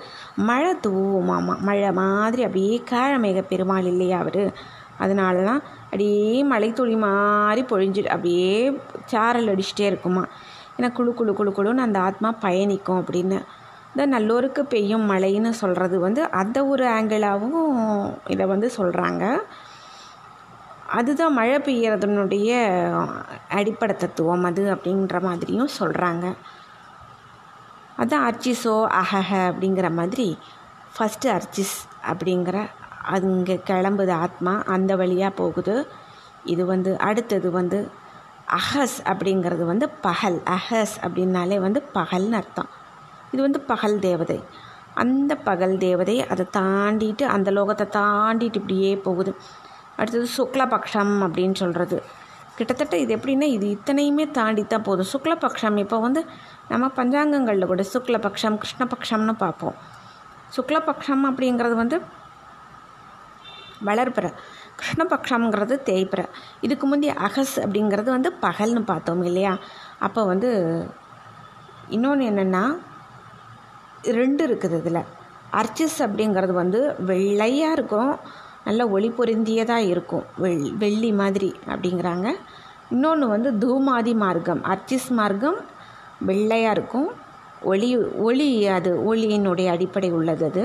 மழை 0.51 0.73
தூவுமாமா. 0.87 1.55
மழை 1.69 1.91
மாதிரி 2.01 2.43
அப்படியே 2.49 2.77
காழமேக 2.93 3.43
பெருமாள் 3.53 3.89
இல்லையா 3.93 4.19
அவர்? 4.25 4.43
அதனாலலாம் 5.01 5.62
அப்படியே 5.85 6.27
மழை 6.53 6.69
துளி 6.73 6.97
மாதிரி 7.07 7.62
பொழிஞ்சு 7.73 8.03
அப்படியே 8.15 8.51
சாரல் 9.12 9.51
அடிச்சுட்டே 9.53 9.87
இருக்குமா? 9.91 10.25
ஏன்னா 10.79 10.93
குழு 10.93 11.14
குழு 11.14 11.33
குழு 11.35 11.50
குழுன்னு 11.50 11.87
அந்த 11.87 11.99
ஆத்மா 12.00 12.29
பயணிக்கும் 12.41 13.00
அப்படின்னு. 13.02 13.38
இந்த 13.95 14.05
நல்லோருக்கு 14.07 14.61
பெய்யும் 14.61 15.11
மழைன்னு 15.11 15.50
சொல்கிறது 15.50 15.97
வந்து 15.99 16.23
அந்த 16.31 16.59
ஒரு 16.67 16.85
ஆங்கிளாகவும் 16.87 17.73
இதை 18.26 18.47
வந்து 18.47 18.71
சொல்கிறாங்க 18.76 19.25
அதுதான் 20.99 21.33
மழை 21.33 21.59
பெய்யறதுனுடைய 21.59 22.50
அடிப்படை 23.49 23.95
தத்துவம் 23.97 24.45
அது 24.45 24.62
அப்படின்ற 24.75 25.21
மாதிரியும் 25.21 25.71
சொல்கிறாங்க 25.79 26.25
அதுதான் 27.97 28.26
அர்ச்சிஸோ 28.31 28.75
அஹஹ 29.00 29.31
அப்படிங்கிற 29.50 29.88
மாதிரி 29.93 30.26
ஃபஸ்ட்டு 30.95 31.29
அர்ச்சிஸ் 31.29 31.76
அப்படிங்கிற 32.12 32.57
அங்கே 33.17 33.57
கிளம்புது 33.67 34.12
ஆத்மா 34.25 34.52
அந்த 34.67 34.97
வழியாக 34.97 35.33
போகுது. 35.35 35.75
இது 36.45 36.62
வந்து 36.67 36.99
அடுத்தது 36.99 37.50
வந்து 37.50 37.79
அஹஸ் 38.59 38.99
அப்படிங்கிறது 39.11 39.64
வந்து 39.73 39.87
பகல். 40.06 40.38
அஹஸ் 40.56 40.94
அப்படின்னாலே 41.06 41.59
வந்து 41.66 41.80
பகல்னு 41.94 42.37
அர்த்தம். 42.40 42.71
இது 43.32 43.40
வந்து 43.42 43.61
பகல் 43.71 43.97
தேவதை. 43.99 44.38
அந்த 45.02 45.32
பகல் 45.49 45.76
தேவதை 45.85 46.16
அதை 46.32 46.44
தாண்டிட்டு 46.56 47.25
அந்த 47.37 47.50
லோகத்தை 47.59 47.87
தாண்டிட்டு 47.99 48.61
இப்படியே 48.62 48.90
போகுது. 49.06 49.35
அடுத்தது 49.97 50.26
சுக்லபக்ஷம் 50.38 51.14
அப்படின்னு 51.26 51.56
சொல்கிறது 51.62 51.97
கிட்டத்தட்ட 52.56 52.97
இது 53.02 53.12
எப்படின்னா 53.16 53.47
இது 53.56 53.66
இத்தனையுமே 53.76 54.25
தாண்டி 54.30 54.62
தான் 54.64 54.87
போதும். 54.88 55.09
சுக்லபக்ஷம் 55.12 55.76
இப்போ 55.82 55.99
வந்து 55.99 56.21
நம்ம 56.68 56.90
பஞ்சாங்கங்களில் 56.97 57.71
கூட 57.71 57.85
சுக்லபக்ஷம் 57.92 58.59
கிருஷ்ணபக்ஷம்னு 58.62 59.35
பார்ப்போம். 59.44 59.76
சுக்லபக்ஷம் 60.56 61.25
அப்படிங்கிறது 61.28 61.76
வந்து 61.82 61.99
வளர்பிற. 63.88 64.26
கிருஷ்ணபக்ஷம்ங்கிறது 64.83 65.75
தேய்பிற 65.89 66.23
இதுக்கு 66.61 66.87
முந்தைய 66.87 67.15
அகஸ் 67.15 67.61
அப்படிங்கிறது 67.61 68.09
வந்து 68.11 68.33
பகல்னு 68.43 68.83
பார்த்தோம் 68.85 69.23
இல்லையா? 69.23 69.59
அப்போ 69.99 70.25
வந்து 70.25 70.51
இன்னொன்று 71.89 72.25
என்னென்னா 72.31 72.65
ரெண்டு 74.03 74.43
இருக்குது 74.47 74.77
இதில். 74.79 75.03
அர்ச்சிஸ் 75.61 75.99
அப்படிங்கிறது 75.99 76.53
வந்து 76.53 76.95
வெள்ளையாக 77.07 77.73
இருக்கும் 77.73 78.12
நல்ல 78.65 78.89
ஒளி 78.89 79.09
பொருந்தியதாக 79.19 79.89
இருக்கும். 79.93 80.25
வெள் 80.37 80.71
வெள்ளி 80.83 81.12
மாதிரி 81.12 81.55
அப்படிங்கிறாங்க. 81.67 82.29
இன்னொன்று 82.91 83.27
வந்து 83.29 83.51
தூமாதி 83.65 84.15
மார்க்கம். 84.15 84.62
அர்ச்சிஸ் 84.65 85.09
மார்க்கம் 85.09 85.59
வெள்ளையாக 86.27 86.75
இருக்கும் 86.77 87.09
ஒளி 87.73 87.89
ஒளி 87.97 88.67
அது 88.67 88.91
ஒளியினுடைய 89.11 89.69
அடிப்படை 89.71 90.11
உள்ளது 90.12 90.45
அது. 90.51 90.65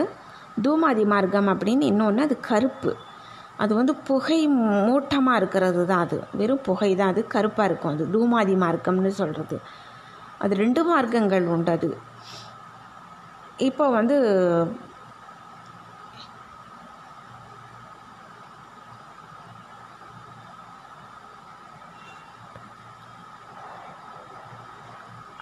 தூமாதி 0.61 1.05
மார்க்கம் 1.05 1.47
அப்படின்னு 1.47 1.85
இன்னொன்று 1.91 2.23
அது 2.23 2.37
கருப்பு. 2.39 2.91
அது 3.59 3.71
வந்து 3.79 3.93
புகை 4.09 4.39
மூட்டமாக 4.87 5.39
இருக்கிறது 5.41 5.83
தான் 5.91 6.03
அது. 6.05 6.17
வெறும் 6.39 6.65
புகை 6.67 6.91
தான் 6.95 7.11
அது 7.13 7.21
கருப்பாக 7.35 7.69
இருக்கும். 7.69 7.93
அது 7.95 8.05
தூமாதி 8.15 8.55
மார்க்கம்னு 8.65 9.13
சொல்கிறது 9.21 9.57
அது 10.43 10.55
ரெண்டு 10.63 10.81
மார்க்கங்கள் 10.89 11.47
உண்டு 11.55 11.71
அது 11.77 11.89
இப்போ 13.67 13.85
வந்து 13.97 14.17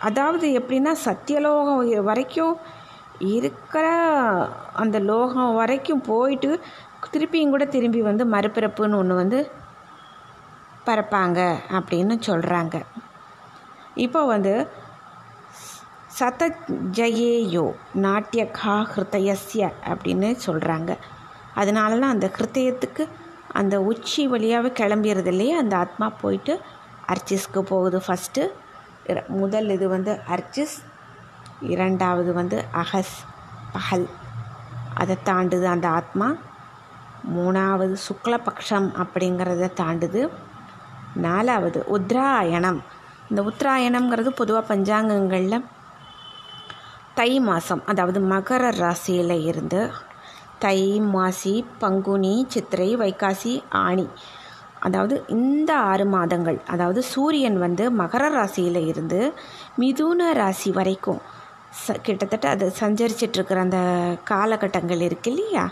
அதாவது 0.08 0.46
எப்படின்னா 0.60 0.94
சத்தியலோகம் 1.06 1.84
வரைக்கும் 2.10 2.56
இருக்கிற 3.36 3.86
அந்த 4.82 4.98
லோகம் 5.10 5.54
வரைக்கும் 5.60 6.06
போயிட்டு 6.10 6.52
திருப்பியும் 7.14 7.50
கூட 7.50 7.66
திரும்பி 7.66 8.02
வந்து 8.02 8.26
மறுபிறப்புன்னு 8.26 8.98
ஒன்று 8.98 9.16
வந்து 9.16 9.40
பறப்பாங்க 10.86 11.40
அப்படின்னு 11.78 12.16
சொல்கிறாங்க 12.28 12.76
இப்போ 13.96 14.22
வந்து 14.26 14.54
சதஜயேயோ 16.20 17.66
நாட்டியகா 17.96 18.76
ஹிருதயஸ்ய 18.94 19.70
அப்படின்னு 19.92 20.30
சொல்கிறாங்க 20.46 20.92
அதனால 21.54 22.00
தான் 22.00 22.14
அந்த 22.16 22.28
ஹிருதயத்துக்கு 22.36 23.04
அந்த 23.54 23.76
உச்சி 23.82 24.28
வழியாகவே 24.28 24.70
கிளம்பிடுறது 24.80 25.28
இல்லையே 25.28 25.56
அந்த 25.58 25.76
ஆத்மா 25.78 26.08
போயிட்டு 26.22 26.54
அர்ச்சிஸ்க்கு 27.08 27.62
போகுது 27.62 28.00
ஃபஸ்ட்டு 28.06 28.44
முதல் 29.28 29.70
இது 29.70 29.88
வந்து 29.88 30.12
அர்ச்சிஸ் 30.36 30.76
இரண்டாவது 31.74 32.32
வந்து 32.34 32.58
அகஸ் 32.74 33.16
பகல். 33.74 34.08
அதை 34.94 35.16
தாண்டுது 35.26 35.64
அந்த 35.64 35.88
ஆத்மா. 35.90 36.28
மூணாவது 37.34 37.96
சுக்லபக்ஷம் 38.08 38.90
அப்படிங்கிறத 39.04 39.72
தாண்டுது. 39.82 40.22
நாலாவது 41.16 41.80
உத்ராயணம். 41.98 42.80
இந்த 43.30 43.42
உத்ராயணம்ங்கிறது 43.42 44.30
பொதுவாக 44.30 44.76
பஞ்சாங்கங்களில் 44.76 45.66
தை 47.16 47.40
மாதம் 47.40 47.82
அதாவது 47.86 48.20
மகர 48.34 48.64
ராசியில் 48.80 49.38
இருந்து 49.50 49.82
தை 50.60 50.80
மாசி 51.14 51.54
பங்குனி 51.80 52.46
சித்திரை 52.50 52.96
வைகாசி 52.96 53.54
ஆணி. 53.86 54.08
அதாவது 54.80 55.24
இந்த 55.28 55.78
ஆறு 55.92 56.06
மாதங்கள் 56.06 56.60
அதாவது 56.66 57.02
சூரியன் 57.04 57.58
வந்து 57.58 57.92
மகர 57.92 58.24
ராசியில் 58.30 58.82
இருந்து 58.88 59.20
மிதுன 59.82 60.32
ராசி 60.34 60.72
வரைக்கும் 60.72 61.22
ச 61.82 61.96
கிட்டத்தட்ட 62.02 62.50
அது 62.50 62.66
சஞ்சரிச்சிட்ருக்கிற 62.80 63.58
அந்த 63.58 63.80
காலகட்டங்கள் 64.24 65.02
இருக்கு 65.02 65.32
இல்லையா? 65.32 65.66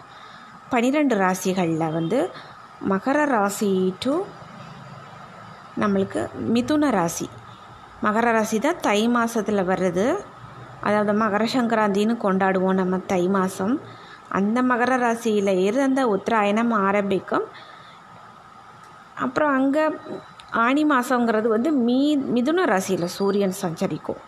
பனிரெண்டு 0.74 1.16
ராசிகளில் 1.24 1.94
வந்து 1.98 2.20
மகர 2.92 3.18
ராசி 3.34 3.72
டு 4.04 4.14
நம்மளுக்கு 5.82 6.22
மிதுன 6.54 6.90
ராசி. 6.96 7.28
மகர 8.06 8.26
ராசி 8.38 8.58
தான் 8.66 8.80
தை 8.88 9.02
மாதத்தில் 9.16 9.68
வருது 9.72 10.06
அதாவது 10.88 11.14
மகர 11.24 11.44
சங்கராந்தின்னு 11.56 12.16
கொண்டாடுவோம் 12.26 12.80
நம்ம 12.82 12.98
தை 13.12 13.24
மாதம் 13.36 13.76
அந்த 14.38 14.60
மகர 14.72 14.92
ராசியில் 15.06 15.54
இருந்த 15.68 16.02
உத்தராயணம் 16.16 16.74
ஆரம்பிக்கும். 16.88 17.46
அப்புறம் 19.26 19.54
அங்கே 19.58 19.86
ஆணி 20.66 20.84
மாதங்கிறது 20.94 21.48
வந்து 21.56 21.70
மீ 21.88 22.00
மிதுன 22.36 22.66
ராசியில் 22.74 23.14
சூரியன் 23.18 23.56
சஞ்சரிக்கும். 23.64 24.22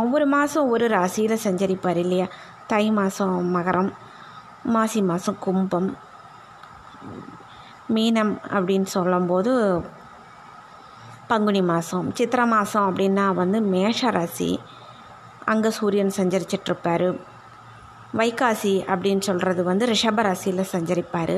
ஒவ்வொரு 0.00 0.26
மாதம் 0.36 0.70
ஒரு 0.74 0.88
ராசியில் 0.96 1.42
சஞ்சரிப்பார் 1.46 2.00
இல்லையா? 2.04 2.26
தை 2.72 2.84
மாதம் 2.98 3.38
மகரம். 3.56 3.92
மாசி 4.72 5.00
மாதம் 5.10 5.42
கும்பம் 5.44 5.88
மீனம் 7.94 8.34
அப்படின்னு 8.54 8.88
சொல்லும்போது 8.96 9.52
பங்குனி 11.30 11.62
மாதம் 11.72 12.06
சித்திரை 12.18 12.44
மாதம் 12.54 12.86
அப்படின்னா 12.88 13.26
வந்து 13.42 13.58
மேஷ 13.74 14.10
ராசி 14.16 14.50
அங்கே 15.52 15.70
சூரியன் 15.78 16.16
சஞ்சரிச்சிட்ருப்பார் 16.18 17.08
வைகாசி 18.20 18.74
அப்படின்னு 18.92 19.22
சொல்கிறது 19.28 19.62
வந்து 19.68 19.84
ரிஷப 19.92 20.22
ராசியில் 20.26 20.70
சஞ்சரிப்பார். 20.72 21.36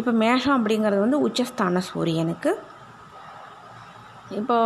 இப்போ 0.00 0.12
மேஷம் 0.22 0.56
அப்படிங்கிறது 0.58 1.00
வந்து 1.04 1.20
உச்சஸ்தான 1.26 1.82
சூரியனுக்கு. 1.90 2.50
இப்போ 4.40 4.56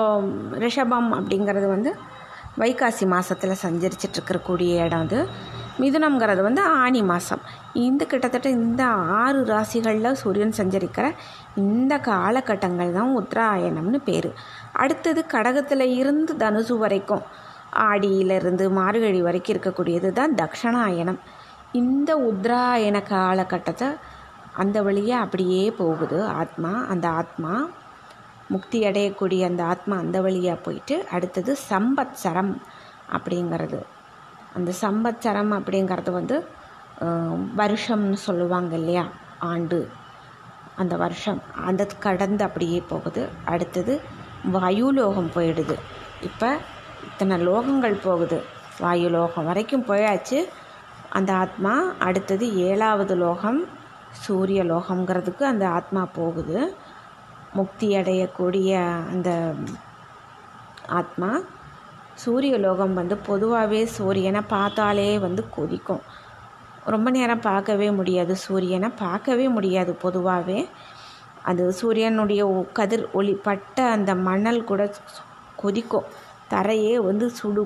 ரிஷபம் 0.64 1.10
அப்படிங்கிறது 1.18 1.68
வந்து 1.74 1.92
வைகாசி 2.62 3.04
மாதத்தில் 3.14 3.62
சஞ்சரிச்சிட்ருக்கக்கூடிய 3.64 4.72
இடம் 4.86 5.04
அது. 5.06 5.20
மிதுனம்ங்கிறது 5.82 6.42
வந்து 6.46 6.62
ஆணி 6.82 7.00
மாதம் 7.10 7.42
இந்த 7.84 8.02
கிட்டத்தட்ட 8.10 8.48
இந்த 8.58 8.82
ஆறு 9.20 9.40
ராசிகளில் 9.52 10.18
சூரியன் 10.22 10.56
சஞ்சரிக்கிற 10.58 11.06
இந்த 11.62 11.94
காலகட்டங்கள் 12.10 12.96
தான் 12.98 13.14
உத்தராயணம்னு 13.20 14.00
பேர். 14.08 14.30
அடுத்தது 14.82 15.22
கடகத்தில் 15.34 15.86
இருந்து 16.00 16.34
தனுசு 16.42 16.76
வரைக்கும் 16.82 17.24
ஆடியிலிருந்து 17.88 18.64
மார்கழி 18.78 19.20
வரைக்கும் 19.26 19.54
இருக்கக்கூடியது 19.54 20.10
தான் 20.18 20.34
தக்ஷணாயனம் 20.42 21.20
இந்த 21.80 22.10
உத்ராயண 22.30 22.96
காலகட்டத்தை 23.14 23.88
அந்த 24.62 24.78
வழியாக 24.88 25.24
அப்படியே 25.24 25.64
போகுது. 25.80 26.18
ஆத்மா 26.40 26.72
அந்த 26.92 27.06
ஆத்மா 27.22 27.54
முக்தி 28.52 28.78
அடையக்கூடிய 28.88 29.42
அந்த 29.50 29.62
ஆத்மா 29.72 29.96
அந்த 30.04 30.18
வழியாக 30.26 30.64
போயிட்டு 30.66 30.96
அடுத்தது 31.16 31.52
சம்பத்சரம் 31.70 32.54
அப்படிங்கிறது. 33.16 33.80
அந்த 34.54 34.72
சம்பத்சரம் 34.80 35.60
அப்படிங்கிறது 35.60 36.10
வந்து 36.10 36.46
வருஷம்னு 37.56 38.12
சொல்லுவாங்க 38.12 38.76
இல்லையா? 38.76 39.06
ஆண்டு. 39.38 39.90
அந்த 40.76 40.96
வருஷம். 40.96 41.42
அந்த 41.66 41.86
கடந்து 41.86 42.44
அப்படியே 42.44 42.84
போகுது. 42.88 43.28
அடுத்தது 43.44 44.00
வாயுலோகம் 44.52 45.30
போயிடுது. 45.34 45.78
இப்போ 46.20 46.58
இத்தனை 47.04 47.46
லோகங்கள் 47.46 48.00
போகுது. 48.02 48.42
வாயு 48.78 49.08
லோகம் 49.08 49.44
வரைக்கும் 49.44 49.84
போயாச்சு. 49.84 50.44
அந்த 51.08 51.34
ஆத்மா 51.34 51.94
அடுத்தது 51.98 52.56
ஏழாவது 52.56 53.14
லோகம் 53.16 53.64
சூரிய 54.10 54.64
லோகங்கிறதுக்கு 54.64 55.42
அந்த 55.42 55.68
ஆத்மா 55.68 56.08
போகுது. 56.14 56.76
முக்தி 57.52 57.96
அடையக்கூடிய 57.96 58.74
அந்த 59.08 59.54
ஆத்மா 60.86 61.38
சூரிய 62.22 62.54
லோகம் 62.64 62.94
வந்து 63.00 63.16
பொதுவாகவே 63.28 63.80
சூரியனை 63.96 64.42
பார்த்தாலே 64.54 65.08
வந்து 65.26 65.42
கொதிக்கும். 65.56 66.02
ரொம்ப 66.94 67.08
நேரம் 67.16 67.46
பார்க்கவே 67.50 67.88
முடியாது. 67.98 68.32
சூரியனை 68.46 68.90
பார்க்கவே 69.04 69.46
முடியாது 69.56 69.92
பொதுவாகவே 70.04 70.60
அது 71.50 71.62
சூரியனுடைய 71.80 72.42
கதிர் 72.78 73.04
ஒளி 73.18 73.34
பட்ட 73.46 73.76
அந்த 73.96 74.10
மணல் 74.28 74.60
கூட 74.70 74.82
கொதிக்கும். 75.62 76.08
தரையே 76.52 76.94
வந்து 77.08 77.26
சுடு 77.38 77.62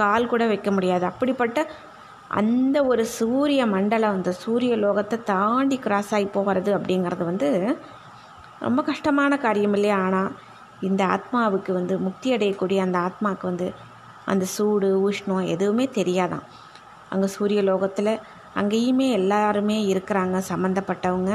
கால் 0.00 0.30
கூட 0.32 0.42
வைக்க 0.52 0.70
முடியாது. 0.76 1.04
அப்படிப்பட்ட 1.10 1.58
அந்த 2.40 2.76
ஒரு 2.90 3.04
சூரிய 3.18 3.62
மண்டலம் 3.74 4.16
அந்த 4.16 4.30
சூரிய 4.42 4.72
லோகத்தை 4.84 5.16
தாண்டி 5.32 5.76
கிராஸ் 5.86 6.12
ஆகி 6.16 6.28
போகிறது 6.36 6.70
அப்படிங்கிறது 6.78 7.24
வந்து 7.30 7.48
ரொம்ப 8.66 8.80
கஷ்டமான 8.90 9.32
காரியம் 9.44 9.76
இல்லையா? 9.78 9.98
ஆனால் 10.06 10.30
இந்த 10.80 11.02
ஆத்மாவுக்கு 11.06 11.72
வந்து 11.72 11.94
முக்தி 11.98 12.28
அடையக்கூடிய 12.36 12.78
அந்த 12.84 12.98
ஆத்மாவுக்கு 12.98 13.46
வந்து 13.46 13.68
அந்த 14.24 14.44
சூடு 14.54 14.88
உஷ்ணம் 15.08 15.50
எதுவுமே 15.54 15.86
தெரியாதான். 15.98 16.44
அங்கே 17.12 17.28
சூரிய 17.36 17.60
லோகத்தில் 17.62 18.12
அங்கேயுமே 18.56 19.06
எல்லாருமே 19.20 19.78
இருக்கிறாங்க 19.92 20.36
சம்மந்தப்பட்டவங்க 20.50 21.32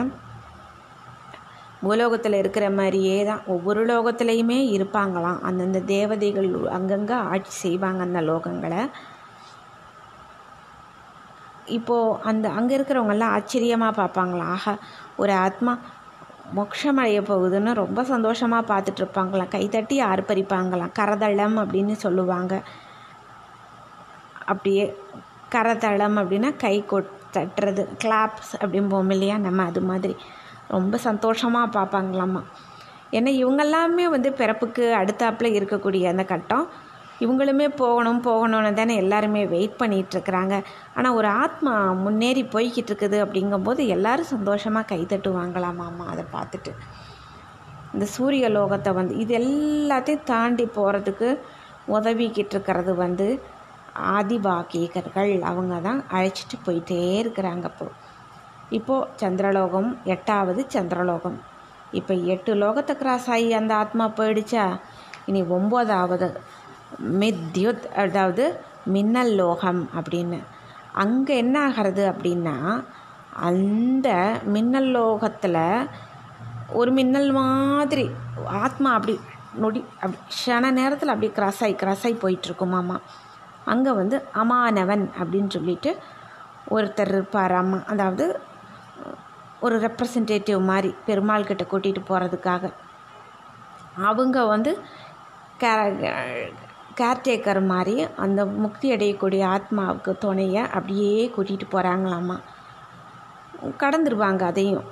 பூலோகத்தில் 1.82 2.38
இருக்கிற 2.41 2.65
மாதிரியே 2.69 3.15
தான் 3.25 3.41
ஒவ்வொரு 3.45 3.82
லோகத்துலேயுமே 3.86 4.60
இருப்பாங்களாம். 4.75 5.39
அந்தந்த 5.47 5.79
தேவதைகள் 5.95 6.49
அங்கங்கே 6.77 7.17
ஆட்சி 7.32 7.53
செய்வாங்க 7.63 8.01
அந்த 8.08 8.21
லோகங்களை. 8.21 8.82
இப்போது 11.77 12.17
அந்த 12.29 12.45
அங்கே 12.49 12.73
இருக்கிறவங்கெல்லாம் 12.77 13.34
ஆச்சரியமாக 13.36 13.97
பார்ப்பாங்களா 13.99 14.47
ஆஹா 14.56 14.73
ஒரு 15.17 15.34
ஆத்மா 15.45 15.73
மோட்சம் 16.55 16.97
அடைய 16.97 17.19
போகுதுன்னு 17.21 17.73
ரொம்ப 17.73 18.03
சந்தோஷமாக 18.03 18.63
பார்த்துட்ருப்பாங்களாம். 18.71 19.53
கைத்தட்டி 19.55 19.97
ஆர்ப்பரிப்பாங்களாம். 20.11 20.93
கரதளம் 20.99 21.57
அப்படின்னு 21.63 21.93
சொல்லுவாங்க. 22.05 22.53
அப்படியே 24.45 24.85
கரதளம் 25.55 26.17
அப்படின்னா 26.21 26.49
கை 26.57 26.75
கொட் 26.91 27.11
தட்டுறது 27.33 27.83
கிளாப்ஸ் 28.03 28.53
அப்படிம்போம் 28.59 29.11
இல்லையா? 29.11 29.37
நம்ம 29.37 29.63
அது 29.63 29.81
மாதிரி. 29.81 30.15
ரொம்ப 30.67 30.97
சந்தோஷமாக 31.07 31.67
பார்ப்பாங்களாம்மா 31.75 32.41
ஏன்னா 33.11 33.31
இவங்கெல்லாமே 33.41 34.05
வந்து 34.15 34.29
பிறப்புக்கு 34.33 34.83
அடுத்தாப்பில் 34.99 35.55
இருக்கக்கூடிய 35.57 36.03
அந்த 36.07 36.23
கட்டம். 36.23 36.65
இவங்களுமே 37.23 37.67
போகணும் 37.81 38.21
போகணும்னு 38.27 38.71
தானே 38.79 38.93
எல்லாருமே 39.03 39.41
வெயிட் 39.53 39.79
பண்ணிகிட்ருக்குறாங்க 39.81 40.55
ஆனால் 40.97 41.17
ஒரு 41.19 41.29
ஆத்மா 41.43 41.73
முன்னேறி 42.03 42.43
போய்கிட்டு 42.53 42.91
இருக்குது 42.91 43.17
அப்படிங்கும்போது 43.25 43.81
எல்லோரும் 43.95 44.31
சந்தோஷமாக 44.36 44.89
கைத்தட்டுவாங்களாமாம்மா 44.91 46.07
அதை 46.13 46.25
பார்த்துட்டு. 46.36 46.73
இந்த 47.95 48.05
சூரிய 48.15 48.45
லோகத்தை 48.57 48.91
வந்து 48.99 49.15
இது 49.23 49.33
எல்லாத்தையும் 49.41 50.27
தாண்டி 50.31 50.65
போகிறதுக்கு 50.77 51.29
உதவிக்கிட்டு 51.95 52.53
இருக்கிறது 52.55 52.91
வந்து 53.03 53.27
ஆதிபாகீகர்கள். 54.17 55.33
அவங்க 55.49 55.73
தான் 55.88 55.99
அழைச்சிட்டு 56.17 56.57
போயிட்டே 56.67 56.99
இருக்கிறாங்க 57.23 57.65
இப்போ. 57.71 57.88
இப்போது 58.77 59.09
சந்திரலோகம் 59.21 59.89
எட்டாவது 60.13 60.62
சந்திரலோகம். 60.75 61.38
இப்போ 61.99 62.13
எட்டு 62.33 62.51
லோகத்தை 62.63 62.93
கிராஸ் 63.01 63.27
ஆகி 63.36 63.49
அந்த 63.59 63.73
ஆத்மா 63.81 64.05
போயிடுச்சா? 64.19 64.65
இனி 65.29 65.41
ஒம்போதாவது 65.57 66.29
மித்யுத் 67.21 67.86
அதாவது 67.95 68.43
மின்னல் 68.86 69.34
லோகம் 69.34 69.89
அப்படின்னு. 69.95 70.39
அங்கே 70.93 71.38
என்ன 71.38 71.56
ஆகிறது 71.60 72.03
அப்படின்னா 72.12 72.56
அந்த 73.32 74.08
மின்னல் 74.43 74.89
லோகத்தில் 74.91 75.62
ஒரு 76.73 76.91
மின்னல் 76.91 77.32
மாதிரி 77.32 78.06
ஆத்மா 78.45 78.93
அப்படி 78.93 79.19
நொடி 79.53 79.86
அப்படி 80.01 80.19
க்ஷண 80.29 80.71
நேரத்தில் 80.71 81.10
அப்படி 81.10 81.29
கிராஸ் 81.32 81.63
ஆகி 81.63 81.73
கிராஸ் 81.73 82.06
ஆகி 82.06 82.17
போயிட்டுருக்குமாம்மா 82.21 82.97
அங்கே 83.65 83.91
வந்து 83.91 84.17
அமானவன் 84.34 85.03
அப்படின்னு 85.19 85.47
சொல்லிட்டு 85.47 85.91
ஒருத்தர் 86.67 87.08
இருப்பார் 87.08 87.51
அம்மா. 87.51 87.84
அதாவது 87.88 88.25
ஒரு 89.62 89.75
ரெப்ரசன்டேட்டிவ் 89.79 90.62
மாதிரி 90.62 90.95
பெருமாள் 91.06 91.43
கிட்ட 91.43 91.63
கூட்டிகிட்டு 91.63 92.03
போகிறதுக்காக 92.08 92.71
அவங்க 93.95 94.45
வந்து 94.45 94.71
கேர்டேக்கர் 96.99 97.62
மாதிரி 97.73 97.95
அந்த 98.23 98.41
முக்தி 98.63 98.88
அடையக்கூடிய 98.95 99.43
ஆத்மாவுக்கு 99.56 100.12
துணையை 100.23 100.63
அப்படியே 100.75 101.13
கூட்டிகிட்டு 101.36 101.67
போகிறாங்களாம்மா 101.75 102.38
கடந்துருவாங்க 103.82 104.43
அதையும். 104.51 104.88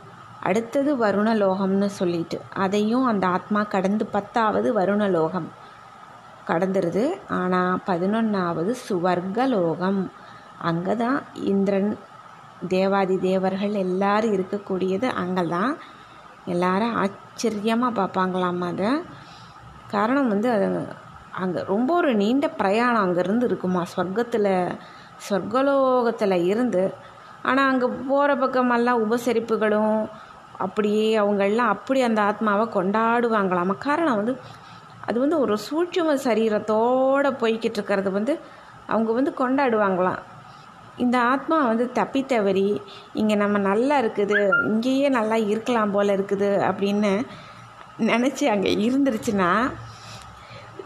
அடுத்தது 0.48 0.92
வருணலோகம்னு 1.04 1.90
சொல்லிட்டு 1.98 2.38
அதையும் 2.64 3.06
அந்த 3.12 3.26
ஆத்மா 3.36 3.62
கடந்து 3.74 4.06
பத்தாவது 4.16 4.70
வருணலோகம். 4.80 5.50
கடந்துருது. 6.50 7.04
ஆனால் 7.40 7.82
பதினொன்றாவது 7.90 8.72
சுவர்கலோகம். 8.88 10.02
அங்கே 10.70 10.96
தான் 11.04 11.20
இந்திரன் 11.52 11.92
தேவாதி 12.74 13.16
தேவர்கள் 13.30 13.76
எல்லாரும் 13.86 14.36
இருக்கக்கூடியது 14.38 15.08
அங்கே 15.22 15.44
தான் 15.56 15.72
எல்லாரும் 16.54 16.98
ஆச்சரியமாக 17.04 17.98
பார்ப்பாங்களாம் 18.00 18.66
அதை. 18.72 18.92
காரணம் 19.96 20.32
வந்து 20.34 20.50
அது 20.58 20.68
அங்கே 21.39 21.62
ரொம்ப 21.74 21.89
ஒரு 22.00 22.12
நீண்ட 22.22 22.46
பிரயாணம் 22.62 23.04
அங்கேருந்து 23.06 23.48
இருக்குமா? 23.50 23.82
சொர்க்கத்தில் 23.96 24.52
சொர்க்கலோகத்தில் 25.28 26.46
இருந்து. 26.52 26.84
ஆனால் 27.50 27.70
அங்கே 27.72 27.88
போகிற 28.10 28.32
பக்கமெல்லாம் 28.44 29.02
உபசரிப்புகளும் 29.06 29.96
அப்படியே 30.65 31.08
அவங்கெல்லாம் 31.22 31.72
அப்படி 31.76 32.00
அந்த 32.08 32.22
ஆத்மாவை 32.30 32.65
கொண்டாடுவாங்களாம்? 32.78 33.72
காரணம் 33.88 34.20
வந்து 34.22 34.34
அது 35.08 35.17
வந்து 35.24 35.38
ஒரு 35.44 35.56
சூட்சும 35.67 36.15
சரீரத்தோடு 36.26 37.30
போய்கிட்டு 37.41 37.78
இருக்கிறது 37.80 38.10
வந்து 38.17 38.34
அவங்க 38.94 39.12
வந்து 39.20 39.32
கொண்டாடுவாங்களாம். 39.41 40.22
இந்த 41.04 41.17
ஆத்மா 41.34 41.58
வந்து 41.72 41.86
தப்பி 42.00 42.22
தவறி 42.34 42.67
இங்கே 43.20 43.36
நம்ம 43.44 43.58
நல்லா 43.70 43.96
இருக்குது 44.04 44.39
இங்கேயே 44.70 45.08
நல்லா 45.17 45.38
இருக்கலாம் 45.52 45.94
போல் 45.96 46.15
இருக்குது 46.17 46.50
அப்படின்னு 46.70 47.12
நினச்சி 48.12 48.46
அங்கே 48.54 48.72
இருந்துருச்சுன்னா 48.86 49.50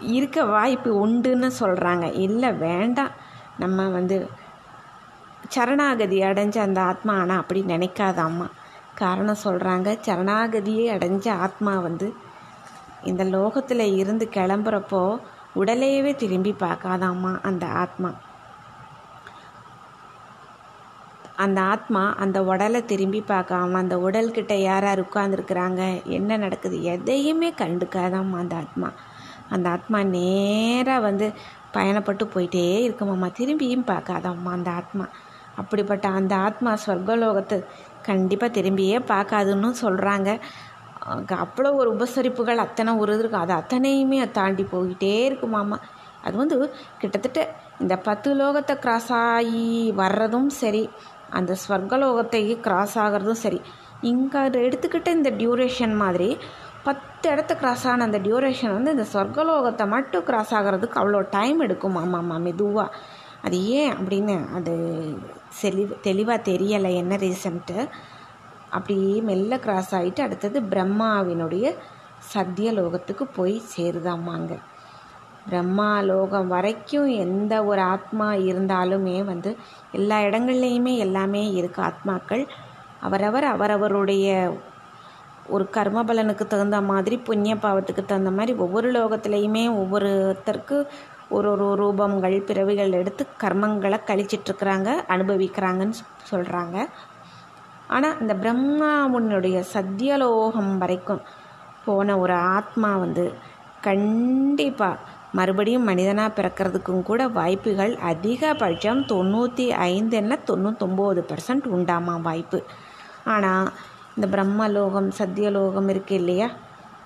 இருக்க 0.01 0.43
வாய்ப்பு 0.43 1.07
உண்டுன்னு 1.07 1.51
சொல்கிறாங்க 1.59 2.13
இல்லை 2.13 2.51
வேண்டாம். 2.53 3.11
நம்ம 3.57 3.87
வந்து 3.89 4.29
சரணாகதி 5.49 6.21
அடைஞ்ச 6.21 6.57
அந்த 6.57 6.81
ஆத்மா 6.81 7.17
ஆனால் 7.17 7.37
அப்படி 7.37 7.63
நினைக்காதாம்மா 7.63 8.47
காரணம் 8.95 9.43
சொல்கிறாங்க 9.43 9.97
சரணாகதியே 10.05 10.85
அடைஞ்ச 10.91 11.29
ஆத்மா 11.29 11.77
வந்து 11.77 12.13
இந்த 13.03 13.23
லோகத்தில் 13.23 13.95
இருந்து 13.95 14.29
கிளம்புறப்போ 14.33 15.19
உடலையவே 15.55 16.15
திரும்பி 16.15 16.55
பார்க்காதாம்மா 16.59 17.41
அந்த 17.41 17.65
ஆத்மா. 17.65 18.13
அந்த 21.35 21.61
ஆத்மா 21.61 22.15
அந்த 22.15 22.43
உடலை 22.43 22.85
திரும்பி 22.85 23.23
பார்க்காம 23.27 23.71
அந்த 23.71 23.97
உடல்கிட்ட 23.97 24.53
யார் 24.53 24.83
யார் 24.83 25.01
உட்காந்துருக்குறாங்க 25.01 26.03
என்ன 26.03 26.37
நடக்குது 26.37 26.83
எதையுமே 26.83 27.51
கண்டுக்காதாம்மா 27.51 28.37
அந்த 28.37 28.55
ஆத்மா. 28.55 28.91
அந்த 29.49 29.69
ஆத்மா 29.69 30.03
நேராக 30.03 30.99
வந்து 30.99 31.33
பயணப்பட்டு 31.73 32.23
போயிட்டே 32.35 32.89
இருக்குமாம்மா 32.89 33.31
திரும்பியும் 33.39 33.87
பார்க்காதாம்மா 33.87 34.51
அந்த 34.51 34.69
ஆத்மா. 34.69 35.07
அப்படிப்பட்ட 35.57 36.07
அந்த 36.07 36.35
ஆத்மா 36.35 36.77
ஸ்வர்கலோகத்தை 36.85 37.63
கண்டிப்பாக 38.03 38.61
திரும்பியே 38.61 38.99
பார்க்காதுன்னு 39.07 39.71
சொல்கிறாங்க 39.81 40.39
அவ்வளோ 41.29 41.75
ஒரு 41.75 41.95
உபசரிப்புகள் 41.95 42.57
அத்தனை 42.57 42.93
ஒரு 42.93 43.13
இது 43.13 43.23
இருக்குது 43.23 43.41
அது 43.41 43.53
அத்தனையுமே 43.53 44.31
தாண்டி 44.31 44.63
போய்கிட்டே 44.63 45.29
இருக்குமாம்மா 45.29 45.77
அது 46.23 46.37
வந்து 46.37 46.71
கிட்டத்தட்ட 46.99 47.55
இந்த 47.79 47.95
பத்து 47.97 48.35
லோகத்தை 48.35 48.75
கிராஸ் 48.75 49.11
ஆகி 49.11 49.91
வர்றதும் 49.95 50.47
சரி 50.47 50.89
அந்த 51.29 51.57
ஸ்வர்கலோகத்தை 51.67 52.55
கிராஸ் 52.61 52.97
ஆகிறதும் 52.97 53.41
சரி 53.41 53.61
இங்கே 54.01 54.39
எடுத்துக்கிட்ட 54.39 55.07
இந்த 55.07 55.29
டியூரேஷன் 55.29 55.93
மாதிரி 55.95 56.37
பத்து 56.85 57.27
இடத்த 57.31 57.53
கிராஸ் 57.55 57.87
ஆன 57.87 58.03
அந்த 58.03 58.19
டியூரேஷன் 58.19 58.73
வந்து 58.73 58.91
இந்த 58.91 59.05
சொர்க்கலோகத்தை 59.13 59.85
மட்டும் 59.87 60.23
கிராஸ் 60.23 60.53
ஆகிறதுக்கு 60.53 60.99
அவ்வளோ 61.01 61.21
டைம் 61.29 61.59
எடுக்கும். 61.59 61.97
ஆமாம்மா 61.97 62.37
மெதுவாக 62.37 62.95
அது 63.43 63.57
ஏன் 63.79 63.91
அப்படின்னு 63.91 64.35
அது 64.53 64.73
தெளிவு 65.61 65.95
தெளிவாக 66.01 66.45
தெரியலை 66.51 66.91
என்ன 66.95 67.15
ரீசன்ட்டு 67.15 67.77
அப்படியே 68.69 69.15
மெல்ல 69.21 69.57
கிராஸ் 69.57 69.91
ஆகிட்டு 69.95 70.21
அடுத்தது 70.21 70.59
பிரம்மாவினுடைய 70.61 71.65
சத்தியலோகத்துக்கு 72.33 73.25
போய் 73.35 73.55
சேருதாம்மாங்க 73.75 74.53
பிரம்மா 75.45 75.89
லோகம் 76.01 76.47
வரைக்கும் 76.47 77.09
எந்த 77.25 77.53
ஒரு 77.63 77.81
ஆத்மா 77.81 78.29
இருந்தாலுமே 78.49 79.17
வந்து 79.25 79.51
எல்லா 79.91 80.17
இடங்கள்லையுமே 80.19 80.93
எல்லாமே 80.97 81.43
இருக்குது 81.51 81.85
ஆத்மாக்கள் 81.85 82.43
அவரவர் 83.01 83.45
அவரவருடைய 83.45 84.29
ஒரு 85.47 85.69
கர்ம 85.69 86.03
பலனுக்கு 86.03 86.47
தகுந்த 86.47 86.81
மாதிரி 86.81 87.17
புண்ணிய 87.17 87.55
பாவத்துக்கு 87.55 88.05
தகுந்த 88.05 88.31
மாதிரி 88.31 88.57
ஒவ்வொரு 88.57 88.91
லோகத்துலேயுமே 88.91 89.63
ஒவ்வொருத்தருக்கு 89.71 90.85
ஒரு 91.29 91.49
ஒரு 91.51 91.67
ரூபங்கள் 91.75 92.43
பிறவிகள் 92.43 92.91
எடுத்து 92.91 93.27
கர்மங்களை 93.41 93.99
கழிச்சிட்ருக்குறாங்க 94.07 94.89
அனுபவிக்கிறாங்கன்னு 95.07 95.93
சொல்கிறாங்க 96.31 96.87
ஆனால் 97.87 98.19
இந்த 98.19 98.33
பிரம்மாவுனுடைய 98.33 99.63
சத்தியலோகம் 99.73 100.77
வரைக்கும் 100.77 101.21
போன 101.85 102.17
ஒரு 102.17 102.33
ஆத்மா 102.33 102.97
வந்து 102.97 103.33
கண்டிப்பாக 103.81 104.97
மறுபடியும் 105.31 105.83
மனிதனாக 105.83 106.41
பிறக்கிறதுக்கும் 106.41 107.03
கூட 107.03 107.27
வாய்ப்புகள் 107.27 107.93
அதிகபட்சம் 107.95 109.01
தொண்ணூற்றி 109.05 109.69
ஐந்து 109.69 110.17
என்ன 110.17 110.39
தொண்ணூத்தொம்பது 110.47 111.31
பர்சன்ட் 111.31 111.67
உண்டாமா 111.67 112.15
வாய்ப்பு. 112.15 112.63
ஆனால் 113.23 113.71
இந்த 114.15 114.27
பிரம்மலோகம் 114.33 115.09
சத்தியலோகம் 115.19 115.89
இருக்குது 115.93 116.19
இல்லையா? 116.21 116.47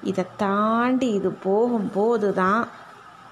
இதை 0.04 0.26
தாண்டி 0.44 1.08
இது 1.20 1.30
போகும்போது 1.48 2.34
தான் 2.34 2.62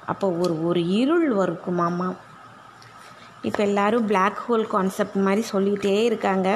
அப்போ 0.06 0.28
ஒரு 0.44 0.56
ஒரு 0.68 0.82
இருள் 1.00 1.28
இருக்குமாம்மா 1.46 2.08
இப்போ 3.48 3.62
எல்லோரும் 3.64 4.08
பிளாக் 4.12 4.40
ஹோல் 4.46 4.66
கான்செப்ட் 4.74 5.18
மாதிரி 5.26 5.44
சொல்லிகிட்டே 5.54 5.96
இருக்காங்க. 6.10 6.50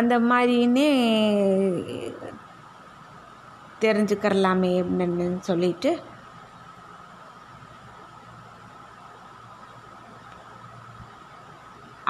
அந்த 0.00 0.14
மாதிரின்னே 0.30 0.88
தெரிஞ்சுக்கரலாமே 3.84 4.72
அப்படின்னு 4.82 5.26
சொல்லிட்டு 5.50 5.90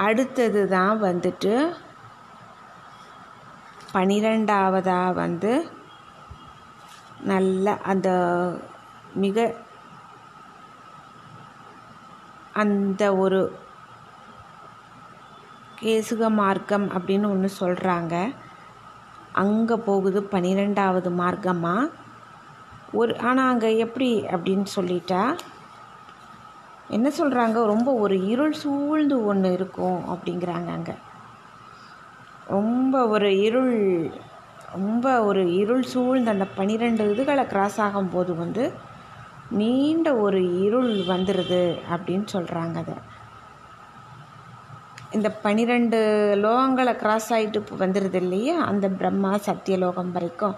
அடுத்தது 0.07 0.61
தான் 0.67 0.95
வந்துட்டு 1.07 1.53
பனிரெண்டாவதாக 3.93 5.13
வந்து 5.13 5.51
நல்ல 7.23 7.77
அந்த 7.83 8.09
மிக 9.15 9.37
அந்த 12.53 13.15
ஒரு 13.15 13.39
கேசுக 15.77 16.29
மார்க்கம் 16.33 16.89
அப்படின்னு 16.89 17.27
ஒன்று 17.27 17.49
சொல்கிறாங்க 17.59 18.15
அங்கே 19.33 19.75
போகுது 19.85 20.23
பன்னிரெண்டாவது 20.23 21.09
மார்க்கமாக 21.15 21.91
ஒரு 22.93 23.17
ஆனால் 23.21 23.49
அங்கே 23.49 23.77
எப்படி 23.77 24.09
அப்படின்னு 24.31 24.65
சொல்லிட்டா 24.75 25.21
என்ன 26.89 27.11
சொல்கிறாங்க 27.17 27.65
ரொம்ப 27.65 27.91
ஒரு 27.95 28.25
இருள் 28.27 28.51
சூழ்ந்து 28.53 29.23
ஒன்று 29.23 29.51
இருக்கும் 29.51 29.99
அப்படிங்கிறாங்க 30.07 30.69
அங்கே. 30.71 30.95
ரொம்ப 32.47 33.07
ஒரு 33.07 33.39
இருள் 33.39 34.11
ரொம்ப 34.71 35.23
ஒரு 35.23 35.53
இருள் 35.53 35.83
சூழ்ந்த 35.83 36.31
அந்த 36.31 36.45
பன்னிரெண்டு 36.45 37.11
இதுகளை 37.11 37.47
கிராஸ் 37.47 37.81
ஆகும்போது 37.81 38.35
வந்து 38.35 38.73
நீண்ட 39.49 40.15
ஒரு 40.15 40.61
இருள் 40.61 40.97
வந்துடுது 40.97 41.77
அப்படின்னு 41.91 42.25
சொல்கிறாங்க 42.33 42.77
அதை. 42.77 42.93
இந்த 45.11 45.31
பனிரெண்டு 45.31 46.31
லோகங்களை 46.41 46.95
கிராஸ் 46.95 47.33
ஆகிட்டு 47.33 47.63
வந்துடுது 47.79 48.13
இல்லையா? 48.13 48.59
அந்த 48.59 48.87
பிரம்மா 48.87 49.35
சத்தியலோகம் 49.35 50.11
வரைக்கும். 50.11 50.55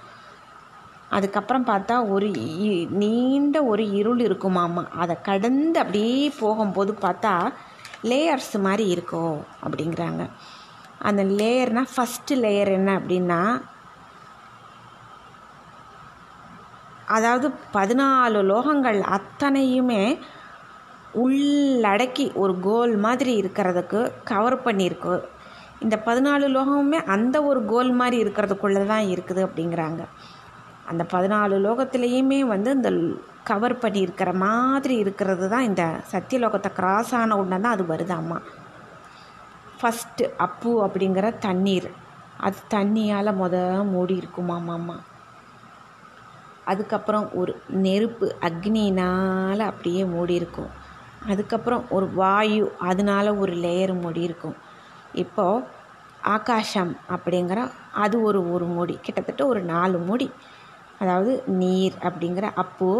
அதுக்கப்புறம் 1.09 1.67
பார்த்தா 1.67 2.09
ஒரு 2.09 2.27
இ- 2.27 2.89
நீண்ட 2.89 3.63
ஒரு 3.63 3.89
இருள் 3.89 4.17
இருக்குமாமா. 4.17 4.87
அதை 4.87 5.21
கடந்து 5.21 5.79
அப்படியே 5.79 6.33
போகும்போது 6.39 6.97
பார்த்தா 7.01 7.51
லேயர்ஸ் 8.03 8.59
மாதிரி 8.59 8.89
இருக்கும் 8.89 9.43
அப்படிங்கிறாங்க. 9.63 10.29
அந்த 11.07 11.21
லேயர்னால் 11.39 11.93
ஃபஸ்ட்டு 11.93 12.39
லேயர் 12.43 12.71
என்ன 12.77 12.89
அப்படின்னா 12.99 13.41
அதாவது 17.15 17.47
பதினாலு 17.75 18.39
லோகங்கள் 18.51 18.99
அத்தனையுமே 19.17 20.03
உள்ளடக்கி 21.23 22.25
ஒரு 22.41 22.53
கோல் 22.67 22.93
மாதிரி 23.05 23.31
இருக்கிறதுக்கு 23.41 23.99
கவர் 24.31 24.57
பண்ணியிருக்கு. 24.65 25.15
இந்த 25.83 25.95
பதினாலு 26.07 26.45
லோகமுமே 26.55 26.99
அந்த 27.15 27.35
ஒரு 27.49 27.61
கோல் 27.71 27.91
மாதிரி 28.01 28.17
இருக்கிறதுக்குள்ளே 28.23 28.83
தான் 28.93 29.07
இருக்குது 29.13 29.41
அப்படிங்கிறாங்க. 29.47 30.01
அந்த 30.91 31.03
பதினாலு 31.13 31.55
லோகத்துலேயுமே 31.65 32.39
வந்து 32.53 32.69
இந்த 32.77 32.91
கவர் 33.49 33.81
பண்ணியிருக்கிற 33.83 34.29
மாதிரி 34.45 34.95
இருக்கிறது 35.03 35.45
தான் 35.53 35.67
இந்த 35.69 35.83
சத்தியலோகத்தை 36.13 36.71
கிராஸ் 36.79 37.13
ஆன 37.19 37.37
உடனே 37.41 37.57
தான் 37.65 37.75
அது 37.75 37.85
வருதாம்மா 37.93 38.37
ஃபஸ்ட்டு 39.79 40.25
அப்பு 40.45 40.71
அப்படிங்கிற 40.85 41.25
தண்ணீர். 41.37 41.89
அது 42.45 42.59
தண்ணியால் 42.73 43.37
முத 43.41 43.55
மூடி 43.83 44.15
இருக்குமாமாம்மா 44.21 44.97
அதுக்கப்புறம் 46.65 47.25
ஒரு 47.33 47.53
நெருப்பு 47.85 48.35
அக்னினால் 48.47 49.61
அப்படியே 49.69 50.01
மூடி 50.05 50.33
இருக்கும். 50.33 50.69
அதுக்கப்புறம் 51.31 51.83
ஒரு 51.89 52.07
வாயு 52.13 52.65
அதனால் 52.89 53.29
ஒரு 53.41 53.53
லேயர் 53.53 53.93
மூடி 54.01 54.21
இருக்கும். 54.21 54.57
இப்போது 55.13 55.65
ஆகாசம் 56.35 56.91
அப்படிங்கிற 57.15 57.59
அது 57.93 58.15
ஒரு 58.21 58.39
ஒரு 58.53 58.65
மூடி 58.65 58.95
கிட்டத்தட்ட 59.01 59.41
ஒரு 59.45 59.61
நாலு 59.73 59.97
மூடி. 59.99 60.27
அதாவது 60.99 61.33
நீர் 61.61 61.95
அப்படிங்கிற 62.07 62.47
அப்பு 62.63 62.91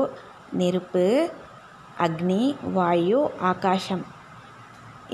நெருப்பு 0.54 1.06
அக்னி 2.00 2.44
வாயு 2.78 3.22
ஆகாசம் 3.52 4.04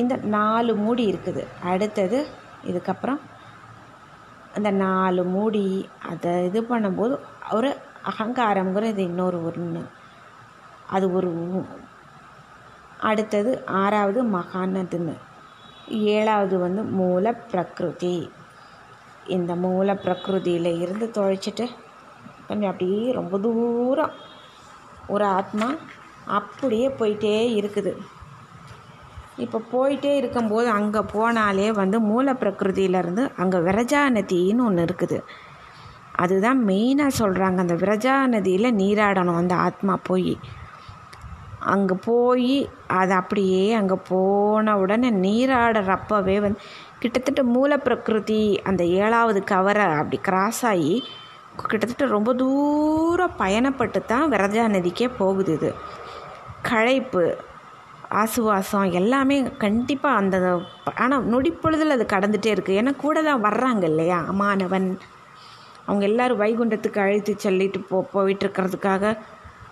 இந்த 0.01 0.15
நாலு 0.37 0.71
மூடி 0.83 1.03
இருக்குது. 1.11 1.43
அடுத்தது 1.71 2.19
இதுக்கப்புறம் 2.69 3.21
அந்த 4.57 4.69
நாலு 4.83 5.23
மூடி 5.35 5.63
அதை 6.11 6.31
இது 6.47 6.59
பண்ணும்போது 6.69 7.15
ஒரு 7.57 7.69
அகங்காரங்கிறது 8.09 9.01
இன்னொரு 9.09 9.37
ஒன்று 9.49 9.83
அது 10.95 11.05
ஒரு 11.17 11.31
அடுத்தது 13.09 13.51
ஆறாவது 13.81 14.19
மகானதுன்னு 14.35 15.15
ஏழாவது 16.15 16.55
வந்து 16.65 16.81
மூல 16.99 17.33
பிரகிருதி. 17.51 18.15
இந்த 19.35 19.51
மூல 19.65 19.93
பிரகிருதியில் 20.03 20.71
இருந்து 20.83 21.07
தொலைச்சிட்டு 21.17 21.65
கொஞ்சம் 22.47 22.71
அப்படியே 22.71 23.03
ரொம்ப 23.19 23.35
தூரம் 23.45 24.15
ஒரு 25.13 25.25
ஆத்மா 25.37 25.69
அப்படியே 26.39 26.87
போயிட்டே 26.99 27.35
இருக்குது. 27.59 27.93
இப்போ 29.37 29.59
போயிட்டே 29.71 30.11
இருக்கும்போது 30.15 30.69
அங்கே 30.69 30.99
போனாலே 31.13 31.71
வந்து 31.71 31.99
மூல 31.99 32.33
பிரகிருதியிலேருந்து 32.33 33.23
அங்கே 33.35 33.57
விரஜா 33.57 34.01
நதின்னு 34.17 34.65
ஒன்று 34.65 34.85
இருக்குது. 34.87 35.17
அதுதான் 36.23 36.59
மெயினாக 36.67 37.17
சொல்கிறாங்க 37.21 37.57
அந்த 37.57 37.73
விரஜா 37.73 38.13
நதியில் 38.25 38.77
நீராடணும் 38.81 39.39
அந்த 39.41 39.55
ஆத்மா 39.55 39.95
போய். 40.03 40.35
அங்கே 41.73 41.95
போய் 42.05 42.69
அது 42.99 43.13
அப்படியே 43.13 43.73
அங்கே 43.73 43.97
போன 44.09 44.77
உடனே 44.77 45.09
நீராடுறப்பவே 45.25 46.35
வந்து 46.39 46.61
கிட்டத்தட்ட 46.99 47.43
மூல 47.43 47.77
பிரகிருதி 47.77 48.59
அந்த 48.63 48.83
ஏழாவது 48.83 49.43
கவரை 49.43 49.85
அப்படி 50.01 50.17
கிராஸ் 50.17 50.65
ஆகி 50.65 50.93
கிட்டத்தட்ட 51.71 52.05
ரொம்ப 52.05 52.33
தூரம் 52.33 53.35
பயணப்பட்டு 53.39 53.99
தான் 54.05 54.31
விரஜா 54.31 54.63
நதிக்கே 54.75 55.09
போகுது 55.17 55.53
இது. 55.53 55.71
களைப்பு 56.61 57.25
ஆசுவாசம் 58.11 58.91
எல்லாமே 58.91 59.47
கண்டிப்பாக 59.57 60.15
அந்த 60.15 60.37
ஆனால் 60.95 61.25
நொடிப்பொழுதில் 61.25 61.95
அது 61.95 62.05
கடந்துகிட்டே 62.13 62.51
இருக்குது 62.55 62.77
ஏன்னா 62.81 62.95
கூட 62.95 63.21
தான் 63.21 63.41
வர்றாங்க 63.41 63.83
இல்லையா? 63.83 64.19
மாணவன். 64.31 64.97
அவங்க 65.85 66.05
எல்லாரும் 66.05 66.41
வைகுண்டத்துக்கு 66.41 66.99
அழைத்து 66.99 67.35
சொல்லிட்டு 67.37 67.79
போ 67.79 68.07
போயிட்டுருக்கிறதுக்காக 68.13 69.17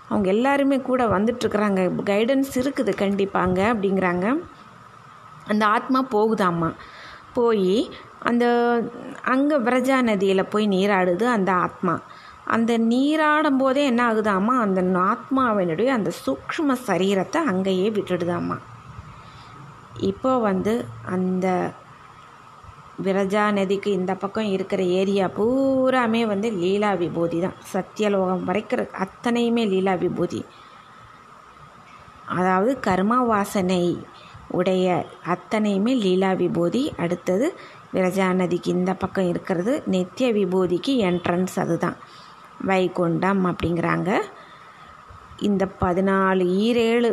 அவங்க 0.10 0.30
எல்லாருமே 0.30 0.82
கூட 0.82 1.08
வந்துட்டுருக்குறாங்க. 1.08 2.04
கைடன்ஸ் 2.04 2.56
இருக்குது 2.56 2.94
கண்டிப்பாங்க 3.04 3.60
அப்படிங்கிறாங்க. 3.74 4.26
அந்த 5.48 5.66
ஆத்மா 5.66 6.06
போகுதாம்மா. 6.12 6.74
போய் 7.34 7.90
அந்த 8.20 8.46
அங்கே 9.22 9.56
விரஜா 9.56 10.02
நதியில் 10.02 10.50
போய் 10.50 10.68
நீராடுது 10.68 11.24
அந்த 11.24 11.52
ஆத்மா. 11.52 12.00
அந்த 12.46 12.78
நீராடும் 12.78 13.58
போதே 13.58 13.86
என்ன 13.86 14.14
ஆகுதாம்மா 14.14 14.56
அந்த 14.66 14.82
ஆத்மாவினுடைய 15.12 15.86
அந்த 15.86 16.12
சூக்ஷ்ம 16.26 16.76
சரீரத்தை 16.88 17.42
அங்கேயே 17.44 17.90
விட்டுடுதாம்மா 17.90 18.58
இப்போ 20.00 20.38
வந்து 20.38 20.86
அந்த 21.06 21.74
விரஜா 23.06 23.52
நதிக்கு 23.52 23.92
இந்த 23.92 24.14
பக்கம் 24.14 24.46
இருக்கிற 24.46 24.84
ஏரியா 24.84 25.30
பூராமே 25.38 26.26
வந்து 26.28 26.52
லீலா 26.52 26.92
விபூதி 26.94 27.40
தான். 27.40 27.58
சத்தியலோகம் 27.74 28.44
வரைக்கிற 28.48 28.90
அத்தனையுமே 29.06 29.68
லீலா 29.68 29.94
விபூதி. 29.94 30.46
அதாவது 32.26 32.78
கர்மா 32.86 33.26
வாசனை 33.26 34.06
உடைய 34.48 35.06
அத்தனையுமே 35.26 35.96
லீலா 35.96 36.34
விபூதி. 36.34 36.94
அடுத்தது 36.98 37.56
விரஜா 37.94 38.34
நதிக்கு 38.34 38.68
இந்த 38.68 38.94
பக்கம் 38.94 39.28
இருக்கிறது 39.28 39.84
நித்திய 39.86 40.32
விபூதிக்கு 40.32 40.96
என்ட்ரன்ஸ் 41.10 41.60
அதுதான். 41.60 41.98
வைகுண்டம் 42.68 43.44
அப்படிங்கிறாங்க. 43.46 44.10
இந்த 45.40 45.64
பதினாலு 45.82 46.44
ஈரேழு 46.64 47.12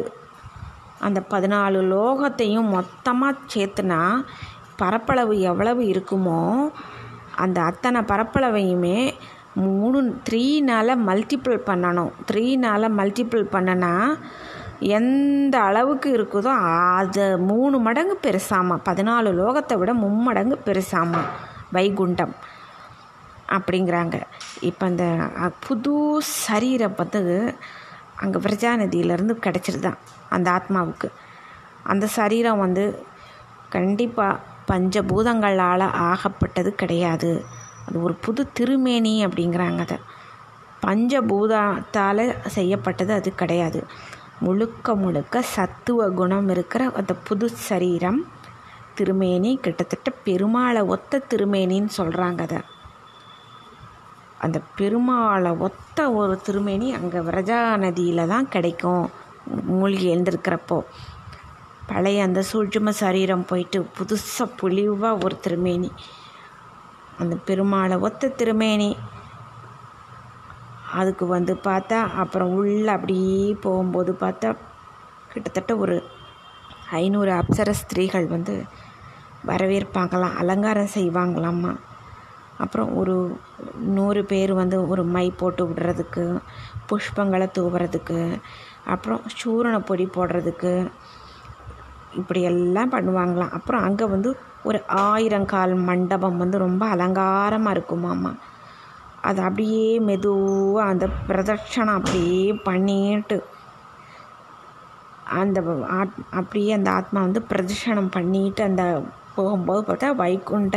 அந்த 0.98 1.22
பதினாலு 1.30 1.78
லோகத்தையும் 1.92 2.68
மொத்தமாக 2.68 3.36
சேர்த்துனா 3.54 4.00
பரப்பளவு 4.76 5.34
எவ்வளவு 5.40 5.82
இருக்குமோ 5.82 6.40
அந்த 7.36 7.58
அத்தனை 7.60 8.00
பரப்பளவையுமே 8.00 8.98
மூணு 9.54 9.98
த்ரீனால் 10.30 10.92
மல்டிப்புள் 11.08 11.58
பண்ணணும். 11.66 12.12
த்ரீனால் 12.30 12.86
மல்டிப்புள் 12.98 13.44
பண்ணனா 13.54 13.94
எந்த 14.78 15.54
அளவுக்கு 15.60 16.08
இருக்குதோ 16.16 16.52
அது 17.00 17.38
மூணு 17.38 17.78
மடங்கு 17.78 18.18
பெருசாமா. 18.22 18.76
பதினாலு 18.88 19.30
லோகத்தை 19.40 19.78
விட 19.78 19.92
மும்மடங்கு 19.94 20.56
பெருசாமா. 20.66 21.22
வைகுண்டம். 21.72 22.34
அப்படிங்கிறாங்க. 23.50 24.22
இப்போ 24.60 24.86
அந்த 24.86 25.06
புது 25.66 25.94
சரீரம் 26.22 26.94
வந்து 26.96 27.54
அங்கே 28.16 28.38
விரஜா 28.38 28.72
நதியிலேருந்து 28.78 29.34
கிடச்சிருதான் 29.46 29.98
அந்த 30.28 30.50
ஆத்மாவுக்கு. 30.50 31.08
அந்த 31.82 32.06
சரீரம் 32.06 32.58
வந்து 32.58 33.04
கண்டிப்பாக 33.68 34.38
பஞ்சபூதங்களால் 34.68 35.86
ஆகப்பட்டது 36.08 36.74
கிடையாது. 36.74 37.44
அது 37.88 38.02
ஒரு 38.02 38.14
புது 38.14 38.52
திருமேனி 38.52 39.26
அப்படிங்கிறாங்க 39.26 39.78
அதை. 39.78 39.98
பஞ்சபூதத்தால் 40.86 42.46
செய்யப்பட்டது 42.46 43.12
அது 43.12 43.34
கிடையாது. 43.34 43.86
முழுக்க 44.40 44.94
முழுக்க 44.94 45.42
சத்துவ 45.42 46.08
குணம் 46.08 46.48
இருக்கிற 46.48 46.90
அந்த 46.96 47.14
புது 47.14 47.48
சரீரம் 47.48 48.20
திருமேனி 48.94 49.58
கிட்டத்தட்ட 49.62 50.12
பெருமாளை 50.24 50.86
ஒத்த 50.86 51.22
திருமேனின்னு 51.30 51.88
சொல்கிறாங்க 51.96 52.40
அதை. 52.40 52.60
அந்த 54.40 54.61
பெருமாளை 54.79 55.59
ஒத்த 55.59 56.12
ஒரு 56.12 56.40
திருமேனி 56.40 56.92
அங்கே 56.92 57.18
விரஜா 57.18 57.76
நதியில் 57.76 58.29
தான் 58.29 58.48
கிடைக்கும். 58.48 59.11
மூழ்கி 59.62 60.07
எழுந்திருக்கிறப்போ. 60.14 60.79
பழைய 61.87 62.22
அந்த 62.22 62.40
சூட்சும 62.53 62.90
சரீரம் 62.90 63.44
போயிட்டு 63.44 63.79
புதுசாக 63.98 64.55
புலிவாக 64.61 65.24
ஒரு 65.24 65.37
திருமேனி. 65.40 65.90
அந்த 67.18 67.37
பெருமாளை 67.46 67.98
ஒத்த 68.00 68.29
திருமேனி. 68.29 68.96
அதுக்கு 70.92 71.26
வந்து 71.26 71.53
பார்த்தா 71.64 71.98
அப்புறம் 72.22 72.53
உள்ளே 72.53 72.92
அப்படியே 72.92 73.53
போகும்போது 73.61 74.12
பார்த்தா 74.20 74.57
கிட்டத்தட்ட 75.33 75.76
ஒரு 75.76 75.96
ஐநூறு 76.90 77.33
அப்சர 77.33 77.70
ஸ்திரீகள் 77.70 78.26
வந்து 78.26 78.64
வரவேற்பாங்களாம் 79.46 80.35
அலங்காரம் 80.35 80.94
செய்வாங்களாம்மா. 80.94 81.72
அப்புறம் 82.64 82.90
ஒரு 83.01 83.14
நூறு 83.96 84.20
பேர் 84.33 84.53
வந்து 84.61 84.77
ஒரு 84.92 85.03
மை 85.14 85.27
போட்டு 85.40 85.62
விடுறதுக்கு 85.68 86.25
புஷ்பங்களை 86.90 87.46
தூவுறதுக்கு 87.59 88.20
அப்புறம் 88.94 89.23
சூரண 89.40 89.77
பொடி 89.88 90.07
போடுறதுக்கு 90.16 90.73
இப்படி 92.20 92.40
எல்லாம் 92.51 92.92
பண்ணுவாங்களாம். 92.94 93.55
அப்புறம் 93.59 93.85
அங்கே 93.88 94.07
வந்து 94.14 94.31
ஒரு 94.68 94.79
ஆயிரங்கால் 95.05 95.75
மண்டபம் 95.90 96.40
வந்து 96.42 96.57
ரொம்ப 96.66 96.85
அலங்காரமாக 96.94 97.75
இருக்குமாம்மா 97.77 98.33
அது 99.29 99.40
அப்படியே 99.46 99.87
மெதுவாக 100.09 100.90
அந்த 100.90 101.07
பிரதட்சணம் 101.29 101.99
அப்படியே 101.99 102.42
பண்ணிட்டு 102.66 103.38
அந்த 105.40 105.59
ஆத் 105.99 106.16
அப்படியே 106.38 106.70
அந்த 106.79 106.90
ஆத்மா 106.99 107.18
வந்து 107.27 107.42
பிரதட்சணம் 107.51 108.12
பண்ணிட்டு 108.16 108.62
அந்த 108.68 108.85
போகும்போது 109.37 109.83
பார்த்தா 109.88 110.09
வைகுண்ட 110.23 110.77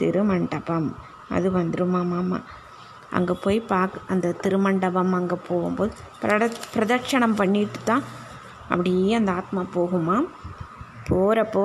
திருமண்டபம். 0.00 0.88
அது 1.28 1.50
வந்துருமாமாம்மா 1.50 2.38
அங்கே 3.10 3.32
போய் 3.42 3.60
பார்க்க 3.60 4.00
அந்த 4.08 4.34
திருமண்டபம் 4.42 5.12
அங்கே 5.12 5.34
போகும்போது 5.48 5.92
பிரட 6.20 6.50
பிரதட்சணம் 6.74 7.34
பண்ணிட்டு 7.34 7.80
தான் 7.84 8.04
அப்படியே 8.68 9.14
அந்த 9.14 9.32
ஆத்மா 9.32 9.66
போகுமா? 9.74 10.16
போகிறப்போ 11.08 11.64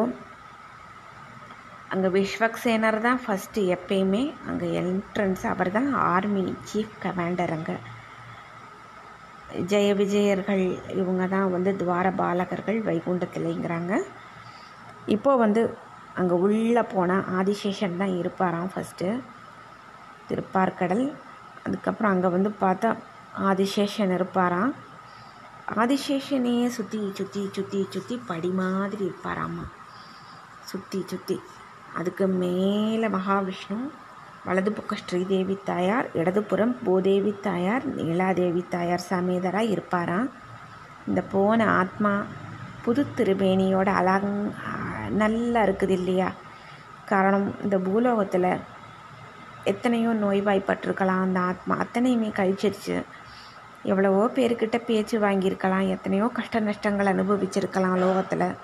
அங்கே 1.90 2.08
விஸ்வக்சேனர் 2.08 3.02
தான் 3.02 3.20
ஃபஸ்ட்டு 3.26 3.62
எப்பயுமே 3.76 4.34
அங்கே 4.48 4.72
என்ட்ரன்ஸ் 4.72 5.46
அவர் 5.46 5.72
தான் 5.72 5.94
ஆர்மி 5.94 6.56
சீஃப் 6.66 7.00
கமாண்டர் 7.04 7.52
அங்கே. 7.52 7.78
ஜெய 9.66 9.94
விஜயர்கள் 9.96 10.64
இவங்க 10.92 11.28
தான் 11.28 11.52
வந்து 11.52 11.76
துவார 11.76 12.12
பாலகர்கள் 12.12 12.82
வைகுண்டத்தில்ங்கிறாங்க. 12.82 13.94
இப்போ 15.08 15.36
வந்து 15.36 15.62
அங்கே 16.16 16.34
உள்ளே 16.34 16.82
போனால் 16.82 17.26
ஆதிசேஷன் 17.36 17.98
தான் 17.98 18.16
இருப்பாராம் 18.22 18.72
ஃபஸ்ட்டு 18.76 19.08
திருப்பார்கடல் 20.30 21.06
அதுக்கப்புறம் 21.66 22.12
அங்கே 22.14 22.30
வந்து 22.36 22.50
பார்த்தா 22.62 22.90
ஆதிசேஷன் 23.50 24.14
இருப்பாராம். 24.18 24.72
ஆதிசேஷனையே 25.82 26.68
சுற்றி 26.78 27.00
சுற்றி 27.18 27.42
சுற்றி 27.56 27.80
சுற்றி 27.94 28.16
படி 28.30 28.50
மாதிரி 28.60 29.04
இருப்பாராம்மா 29.10 29.66
சுற்றி 30.70 31.00
சுற்றி 31.12 31.38
அதுக்கு 32.00 32.26
மேலே 32.42 33.08
மகாவிஷ்ணு 33.16 33.78
வலது 34.48 34.72
பக்கம் 34.72 35.02
ஸ்ரீதேவி 35.04 35.56
தாயார் 35.70 36.08
இடதுபுறம் 36.20 36.74
பூதேவி 36.86 37.34
தாயார் 37.48 37.86
நீலாதேவி 37.98 38.64
தாயார் 38.76 39.10
சமேதராக 39.10 39.72
இருப்பாராம். 39.74 40.30
இந்த 41.08 41.22
போன 41.34 41.68
ஆத்மா 41.80 42.14
புது 42.84 43.02
திருமேனியோட 43.18 43.90
அலங் 44.02 44.34
நல்லா 45.22 45.62
இருக்குது 45.68 45.94
இல்லையா? 46.00 46.30
காரணம் 47.12 47.48
இந்த 47.64 47.78
பூலோகத்தில் 47.88 48.52
எத்தனையோ 49.64 50.10
நோய்வாய்ப்பட்டிருக்கலாம். 50.10 51.22
அந்த 51.22 51.40
ஆத்மா 51.40 51.78
அத்தனையுமே 51.78 52.30
கழிச்சிருச்சு. 52.30 53.04
எவ்வளவோ 53.84 54.32
பேர்கிட்ட 54.36 54.78
பேச்சு 54.86 55.20
வாங்கியிருக்கலாம். 55.20 55.88
எத்தனையோ 55.88 56.30
கஷ்ட 56.34 56.60
நஷ்டங்கள் 56.60 57.06
அனுபவிச்சிருக்கலாம் 57.06 57.98
லோகத்தில். 57.98 58.56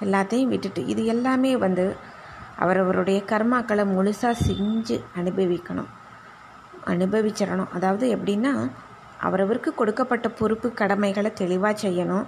எல்லாத்தையும் 0.00 0.48
விட்டுட்டு 0.48 0.86
இது 0.86 1.04
எல்லாமே 1.04 1.56
வந்து 1.56 1.96
அவரவருடைய 2.58 3.22
கர்மாக்களை 3.26 3.84
முழுசாக 3.84 4.34
செஞ்சு 4.48 5.04
அனுபவிக்கணும். 5.16 5.90
அனுபவிச்சிடணும். 6.86 7.72
அதாவது 7.72 8.16
எப்படின்னா 8.16 8.70
அவரவருக்கு 9.20 9.70
கொடுக்கப்பட்ட 9.74 10.28
பொறுப்பு 10.28 10.72
கடமைகளை 10.72 11.32
தெளிவாக 11.32 11.88
செய்யணும். 11.88 12.26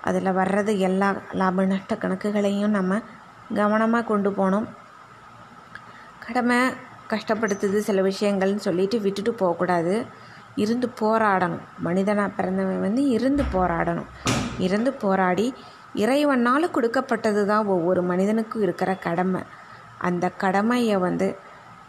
அதில் 0.00 0.36
வர்றது 0.36 0.78
எல்லா 0.78 1.14
லாப 1.32 1.64
நஷ்ட 1.64 1.94
கணக்குகளையும் 1.94 2.70
நம்ம 2.70 3.00
கவனமாக 3.54 4.04
கொண்டு 4.04 4.32
போகணும். 4.32 4.66
கடமை 6.26 6.58
கஷ்டப்படுத்துது 7.10 7.78
சில 7.78 8.02
விஷயங்கள்னு 8.02 8.66
சொல்லிட்டு 8.68 8.98
விட்டுட்டு 9.00 9.32
போகக்கூடாது. 9.34 9.94
இருந்து 10.58 10.86
போராடணும். 11.00 11.64
மனிதனாக 11.78 12.36
பிறந்தவன் 12.36 12.80
வந்து 12.80 13.02
இருந்து 13.08 13.44
போராடணும். 13.52 14.10
இருந்து 14.58 14.90
போராடி 14.92 15.46
இறைவனால் 15.94 16.70
கொடுக்கப்பட்டது 16.70 17.42
தான் 17.46 17.66
ஒவ்வொரு 17.66 18.02
மனிதனுக்கும் 18.02 18.62
இருக்கிற 18.62 18.90
கடமை. 18.96 19.42
அந்த 19.98 20.28
கடமையை 20.36 20.96
வந்து 20.96 21.26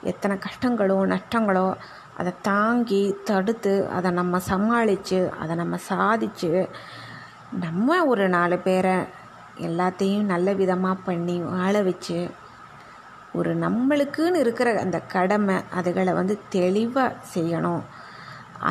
எத்தனை 0.03 0.35
கஷ்டங்களோ 0.37 0.97
நஷ்டங்களோ 1.13 1.67
அதை 2.17 2.31
தாங்கி 2.41 3.03
தடுத்து 3.23 3.73
அதை 3.87 4.09
நம்ம 4.11 4.39
சமாளித்து 4.47 5.19
அதை 5.39 5.53
நம்ம 5.55 5.75
சாதித்து 5.87 6.51
நம்ம 7.59 8.05
ஒரு 8.05 8.25
நாலு 8.29 8.57
பேரை 8.59 8.95
எல்லாத்தையும் 9.61 10.25
நல்ல 10.25 10.47
விதமாக 10.53 11.03
பண்ணி 11.03 11.35
வாழ 11.41 11.81
வச்சு 11.81 12.19
ஒரு 13.39 13.51
நம்மளுக்குன்னு 13.65 14.41
இருக்கிற 14.43 14.69
அந்த 14.85 14.97
கடமை 15.13 15.55
அதுகளை 15.79 16.13
வந்து 16.19 16.35
தெளிவாக 16.55 17.17
செய்யணும். 17.35 17.83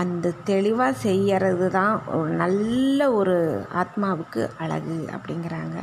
அந்த 0.00 0.32
தெளிவாக 0.50 1.00
செய்யறது 1.06 1.66
தான் 1.78 1.94
ஒரு 2.18 2.30
நல்ல 2.42 2.98
ஒரு 3.18 3.36
ஆத்மாவுக்கு 3.82 4.42
அழகு 4.62 4.96
அப்படிங்கிறாங்க. 5.16 5.78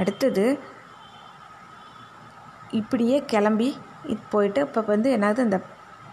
அடுத்தது 0.00 0.46
இப்படியே 2.80 3.16
கிளம்பி 3.32 3.68
இது 4.12 4.22
போயிட்டு 4.34 4.60
இப்போ 4.66 4.80
வந்து 4.92 5.08
என்னது 5.16 5.46
இந்த 5.48 5.58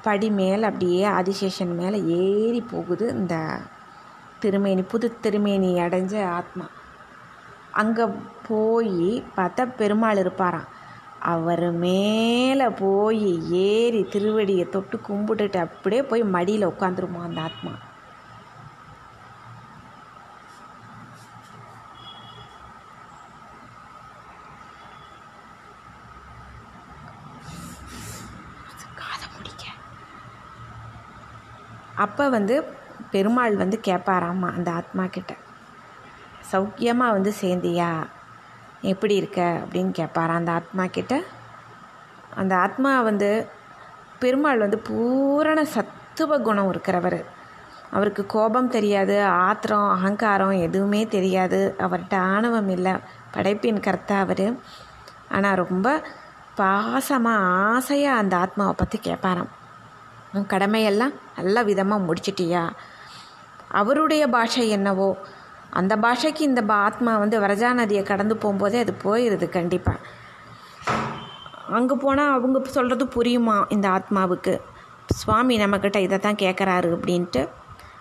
படி 0.08 0.28
மேலே 0.40 0.64
அப்படியே 0.70 1.04
ஆதிசேஷன் 1.20 1.72
மேலே 1.80 1.98
ஏறி 2.18 2.62
போகுது 2.74 3.06
இந்த 3.20 3.36
திருமேனி 4.44 4.84
புது 4.92 5.08
திருமேனி 5.24 5.72
அடைஞ்ச 5.86 6.14
ஆத்மா. 6.38 6.66
அங்கே 7.82 8.06
போய் 8.50 9.10
பார்த்தா 9.38 9.64
பெருமாள் 9.80 10.22
இருப்பாராம். 10.24 10.70
அவர் 11.20 11.72
மேலே 11.72 12.68
போய் 12.68 13.52
ஏறி 13.52 14.02
திருவடியை 14.02 14.70
தொட்டு 14.70 15.00
கும்பிட்டுட்டு 15.08 15.58
அப்படியே 15.58 16.04
போய் 16.04 16.24
மடியில் 16.24 16.68
உட்காந்துருமா 16.68 17.22
அந்த 17.22 17.42
ஆத்மா? 17.42 17.72
அப்போ 31.96 32.30
வந்து 32.30 32.64
பெருமாள் 33.12 33.56
வந்து 33.56 33.80
கேட்பாராம்மா 33.84 34.52
அந்த 34.52 34.72
ஆத்மா 34.72 35.06
கிட்ட? 35.06 35.36
சௌக்கியமாக 36.52 37.12
வந்து 37.12 37.34
சேர்ந்தியா? 37.42 38.08
எப்படி 38.82 39.16
இருக்க? 39.16 39.62
அப்படின்னு 39.64 39.92
கேட்பார் 39.92 40.30
அந்த 40.30 40.52
ஆத்மா 40.52 40.86
கிட்ட 40.86 41.24
அந்த 42.36 42.56
ஆத்மா 42.56 43.02
வந்து 43.02 43.48
பெருமாள் 44.20 44.58
வந்து 44.58 44.78
பூரண 44.78 45.66
சத்துவ 45.66 46.38
குணம் 46.38 46.74
இருக்கிறவர். 46.74 47.26
அவருக்கு 47.92 48.26
கோபம் 48.26 48.70
தெரியாது 48.70 49.26
ஆத்திரம் 49.26 49.90
அகங்காரம் 49.90 50.52
எதுவுமே 50.52 51.08
தெரியாது. 51.08 51.76
அவர்கிட்ட 51.80 52.16
ஆணவம் 52.16 52.70
இல்லை. 52.70 52.92
படைப்பின் 53.32 53.80
கர்த்தா 53.80 54.20
அவர். 54.20 54.60
ஆனால் 55.30 55.56
ரொம்ப 55.56 56.02
பாசமாக 56.58 57.48
ஆசையாக 57.74 58.18
அந்த 58.18 58.38
ஆத்மாவை 58.38 58.74
பற்றி 58.78 59.00
கேட்பாராம் 59.04 59.48
உன் 60.34 60.46
கடமையெல்லாம் 60.50 61.14
நல்ல 61.36 61.64
விதமாக 61.64 62.06
முடிச்சிட்டியா? 62.06 62.70
அவருடைய 63.68 64.28
பாஷை 64.28 64.70
என்னவோ 64.70 65.18
அந்த 65.72 65.98
பாஷைக்கு 65.98 66.42
இந்த 66.42 66.62
ஆத்மா 66.74 67.18
வந்து 67.18 67.40
வரஜா 67.40 67.74
நதியை 67.74 68.04
கடந்து 68.04 68.36
போகும்போதே 68.36 68.80
அது 68.80 68.94
போயிடுது 69.04 69.50
கண்டிப்பாக 69.50 70.00
அங்கே 71.70 71.96
போனால் 71.96 72.34
அவங்க 72.34 72.70
சொல்கிறது 72.70 73.06
புரியுமா 73.06 73.64
இந்த 73.70 73.90
ஆத்மாவுக்கு? 73.90 74.60
சுவாமி 75.16 75.58
நம்மக்கிட்ட 75.60 75.98
இதை 75.98 76.20
தான் 76.20 76.36
கேட்குறாரு 76.36 76.90
அப்படின்ட்டு. 76.96 77.50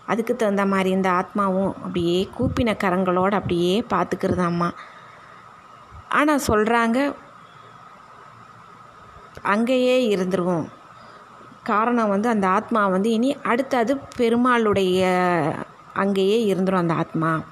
அதுக்கு 0.07 0.37
தகுந்த 0.37 0.67
மாதிரி 0.67 0.91
இந்த 0.91 1.11
ஆத்மாவும் 1.11 1.73
அப்படியே 1.75 2.29
கூப்பின 2.39 2.75
கரங்களோடு 2.85 3.35
அப்படியே 3.35 3.85
பார்த்துக்கிறதாம்மா 3.91 4.71
ஆனால் 6.09 6.47
சொல்கிறாங்க 6.47 7.15
அங்கேயே 9.43 10.17
இருந்துருவோம். 10.17 10.67
காரணம் 11.63 12.09
வந்து 12.09 12.29
அந்த 12.29 12.49
ஆத்மா 12.49 12.87
வந்து 12.87 13.11
இனி 13.11 13.37
அடுத்தது 13.43 14.01
பெருமாளுடைய 14.19 15.03
அங்கேயே 15.93 16.55
இருந்துடும் 16.55 16.85
அந்த 16.85 16.95
ஆத்மா. 16.95 17.43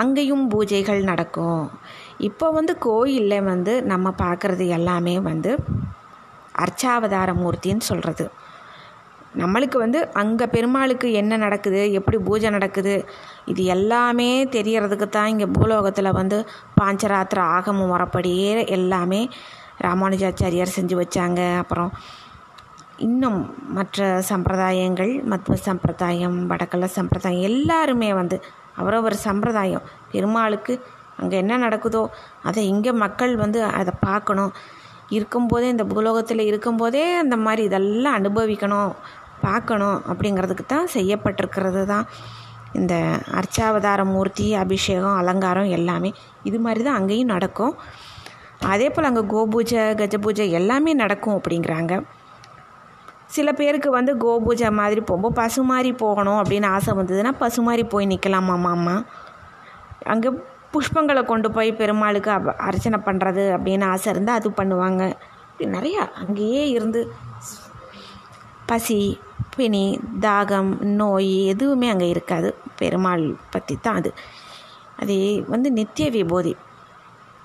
அங்கேயும் 0.00 0.44
பூஜைகள் 0.52 1.00
நடக்கும். 1.10 1.64
இப்போ 2.28 2.46
வந்து 2.50 2.72
கோயிலில் 2.86 3.46
வந்து 3.52 3.72
நம்ம 3.92 4.12
பார்க்குறது 4.22 4.66
எல்லாமே 4.78 5.14
வந்து 5.30 5.50
அர்ச்சாவதார 6.64 7.30
மூர்த்தின்னு 7.42 7.88
சொல்கிறது 7.90 8.24
நம்மளுக்கு 9.40 9.76
வந்து 9.78 10.00
அங்கே 10.20 10.46
பெருமாளுக்கு 10.54 11.08
என்ன 11.20 11.36
நடக்குது 11.36 11.82
எப்படி 11.98 12.16
பூஜை 12.26 12.48
நடக்குது 12.50 12.94
இது 13.50 13.62
எல்லாமே 13.74 14.30
தெரியறதுக்கு 14.56 15.06
தான் 15.08 15.30
இங்கே 15.32 15.48
பூலோகத்தில் 15.56 16.16
வந்து 16.20 16.38
பாஞ்சராத்திர 16.80 17.40
ஆகம 17.56 17.86
முறைப்படியே 17.92 18.52
எல்லாமே 18.76 19.20
ராமானுஜாச்சாரியார் 19.86 20.76
செஞ்சு 20.78 20.96
வச்சாங்க. 21.02 21.40
அப்புறம் 21.62 21.92
இன்னும் 23.06 23.38
மற்ற 23.76 24.08
சம்பிரதாயங்கள் 24.30 25.12
மத்வ 25.32 25.54
சம்பிரதாயம் 25.68 26.36
வடக்கல 26.50 26.88
சம்பிரதாயம் 26.98 27.46
எல்லாருமே 27.50 28.10
வந்து 28.20 28.36
அவரவர் 28.80 29.16
சம்பிரதாயம். 29.26 29.86
பெருமாளுக்கு 30.12 30.74
அங்கே 31.20 31.36
என்ன 31.42 31.56
நடக்குதோ 31.64 32.02
அதை 32.48 32.62
இங்கே 32.72 32.92
மக்கள் 33.04 33.34
வந்து 33.42 33.58
அதை 33.80 33.92
பார்க்கணும். 34.06 34.52
இருக்கும்போதே 35.16 35.66
இந்த 35.74 35.84
பூலோகத்தில் 35.90 36.48
இருக்கும்போதே 36.50 37.02
அந்த 37.22 37.36
மாதிரி 37.46 37.62
இதெல்லாம் 37.68 38.16
அனுபவிக்கணும் 38.20 38.92
பார்க்கணும் 39.46 39.98
அப்படிங்கிறதுக்கு 40.10 40.64
தான் 40.74 40.88
செய்யப்பட்டிருக்கிறது 40.94 41.82
தான். 41.92 42.06
இந்த 42.80 42.94
அர்ச்சாவதார 43.38 44.00
மூர்த்தி 44.14 44.46
அபிஷேகம் 44.62 45.18
அலங்காரம் 45.22 45.70
எல்லாமே 45.78 46.10
இது 46.48 46.58
மாதிரி 46.66 46.82
தான் 46.86 46.98
அங்கேயும் 47.00 47.32
நடக்கும். 47.34 47.74
அதே 48.72 48.88
போல் 48.94 49.08
அங்கே 49.10 49.24
கோபூஜை 49.32 49.82
கஜபூஜை 50.00 50.46
எல்லாமே 50.58 50.92
நடக்கும் 51.02 51.36
அப்படிங்கிறாங்க. 51.38 51.94
சில 53.36 53.48
பேருக்கு 53.52 53.90
வந்து 53.90 54.12
கோபூஜை 54.24 54.70
மாதிரி 54.70 55.00
போகும்போது 55.00 55.34
பசு 55.34 55.60
மாதிரி 55.62 55.90
போகணும் 55.92 56.40
அப்படின்னு 56.42 56.66
ஆசை 56.66 56.92
வந்ததுன்னா 56.94 57.32
பசு 57.38 57.60
மாதிரி 57.62 57.84
போய் 57.84 58.10
நிற்கலாமாம்மா 58.12 58.72
அம்மா 58.78 58.96
அங்கே 60.06 60.30
புஷ்பங்களை 60.72 61.22
கொண்டு 61.24 61.48
போய் 61.50 61.70
பெருமாளுக்கு 61.72 62.30
அர்ச்சனை 62.68 62.98
பண்ணுறது 63.06 63.42
அப்படின்னு 63.56 63.84
ஆசை 63.84 64.08
இருந்தால் 64.12 64.38
அது 64.40 64.50
பண்ணுவாங்க. 64.50 65.02
இப்படி 65.50 65.66
நிறையா 65.78 66.02
அங்கேயே 66.22 66.62
இருந்து 66.70 67.00
பசி 68.66 68.98
பிணி 69.56 69.84
தாகம் 70.20 70.70
நோய் 71.00 71.34
எதுவுமே 71.46 71.88
அங்கே 71.88 72.08
இருக்காது. 72.08 72.50
பெருமாள் 72.78 73.24
பற்றி 73.50 73.74
தான் 73.82 73.98
அது. 74.00 74.10
அது 75.00 75.16
வந்து 75.48 75.68
நித்திய 75.72 76.08
விபூதி. 76.10 76.54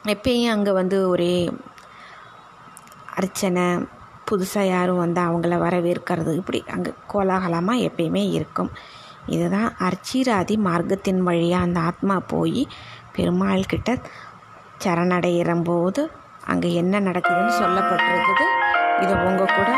எப்பயும் 0.06 0.54
அங்கே 0.56 0.72
வந்து 0.72 0.98
ஒரே 1.10 1.34
அர்ச்சனை 3.16 3.66
புதுசாக 4.30 4.71
யாரும் 4.75 5.01
வந்து 5.03 5.21
அவங்கள 5.21 5.55
வரவேற்கிறது. 5.65 6.32
இப்படி 6.41 6.59
அங்கே 6.75 6.91
கோலாகலமாக 7.11 7.86
எப்பயுமே 7.88 8.23
இருக்கும். 8.38 8.71
இதுதான் 9.36 9.69
அர்ச்சிராதி 9.88 10.55
மார்க்கத்தின் 10.67 11.21
வழியாக 11.30 11.65
அந்த 11.67 11.80
ஆத்மா 11.89 12.15
போய் 12.34 12.63
பெருமாள் 13.15 13.71
கிட்ட 13.73 13.97
சரணடைகிறம்போது 14.84 16.01
அங்கே 16.51 16.69
என்ன 16.82 16.99
நடக்குதுன்னு 17.07 17.53
சொல்லப்பட்டிருக்குது. 17.61 18.45
இது 19.03 19.13
உங்கள் 19.28 19.55
கூட. 19.57 19.69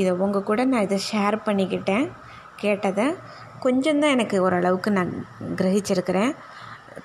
இதை 0.00 0.12
உங்கள் 0.24 0.46
கூட 0.50 0.60
நான் 0.64 0.86
இதை 0.88 0.98
ஷேர் 1.12 1.36
பண்ணிக்கிட்டேன். 1.46 2.06
கேட்டதை 2.62 3.06
கொஞ்சம் 3.64 4.00
தான் 4.02 4.14
எனக்கு 4.16 4.36
ஓரளவுக்கு 4.44 4.90
நான் 4.98 5.10
கிரகிச்சிருக்கிறேன். 5.58 6.32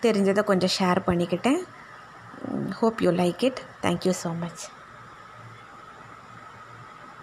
தெரிஞ்சதை 0.06 0.44
கொஞ்சம் 0.52 0.76
ஷேர் 0.78 1.00
பண்ணிக்கிட்டேன். 1.10 1.60
hope 2.74 3.02
you 3.02 3.12
like 3.12 3.44
it. 3.44 3.64
Thank 3.82 4.06
you 4.06 4.14
so 4.14 4.34
much. 4.34 4.68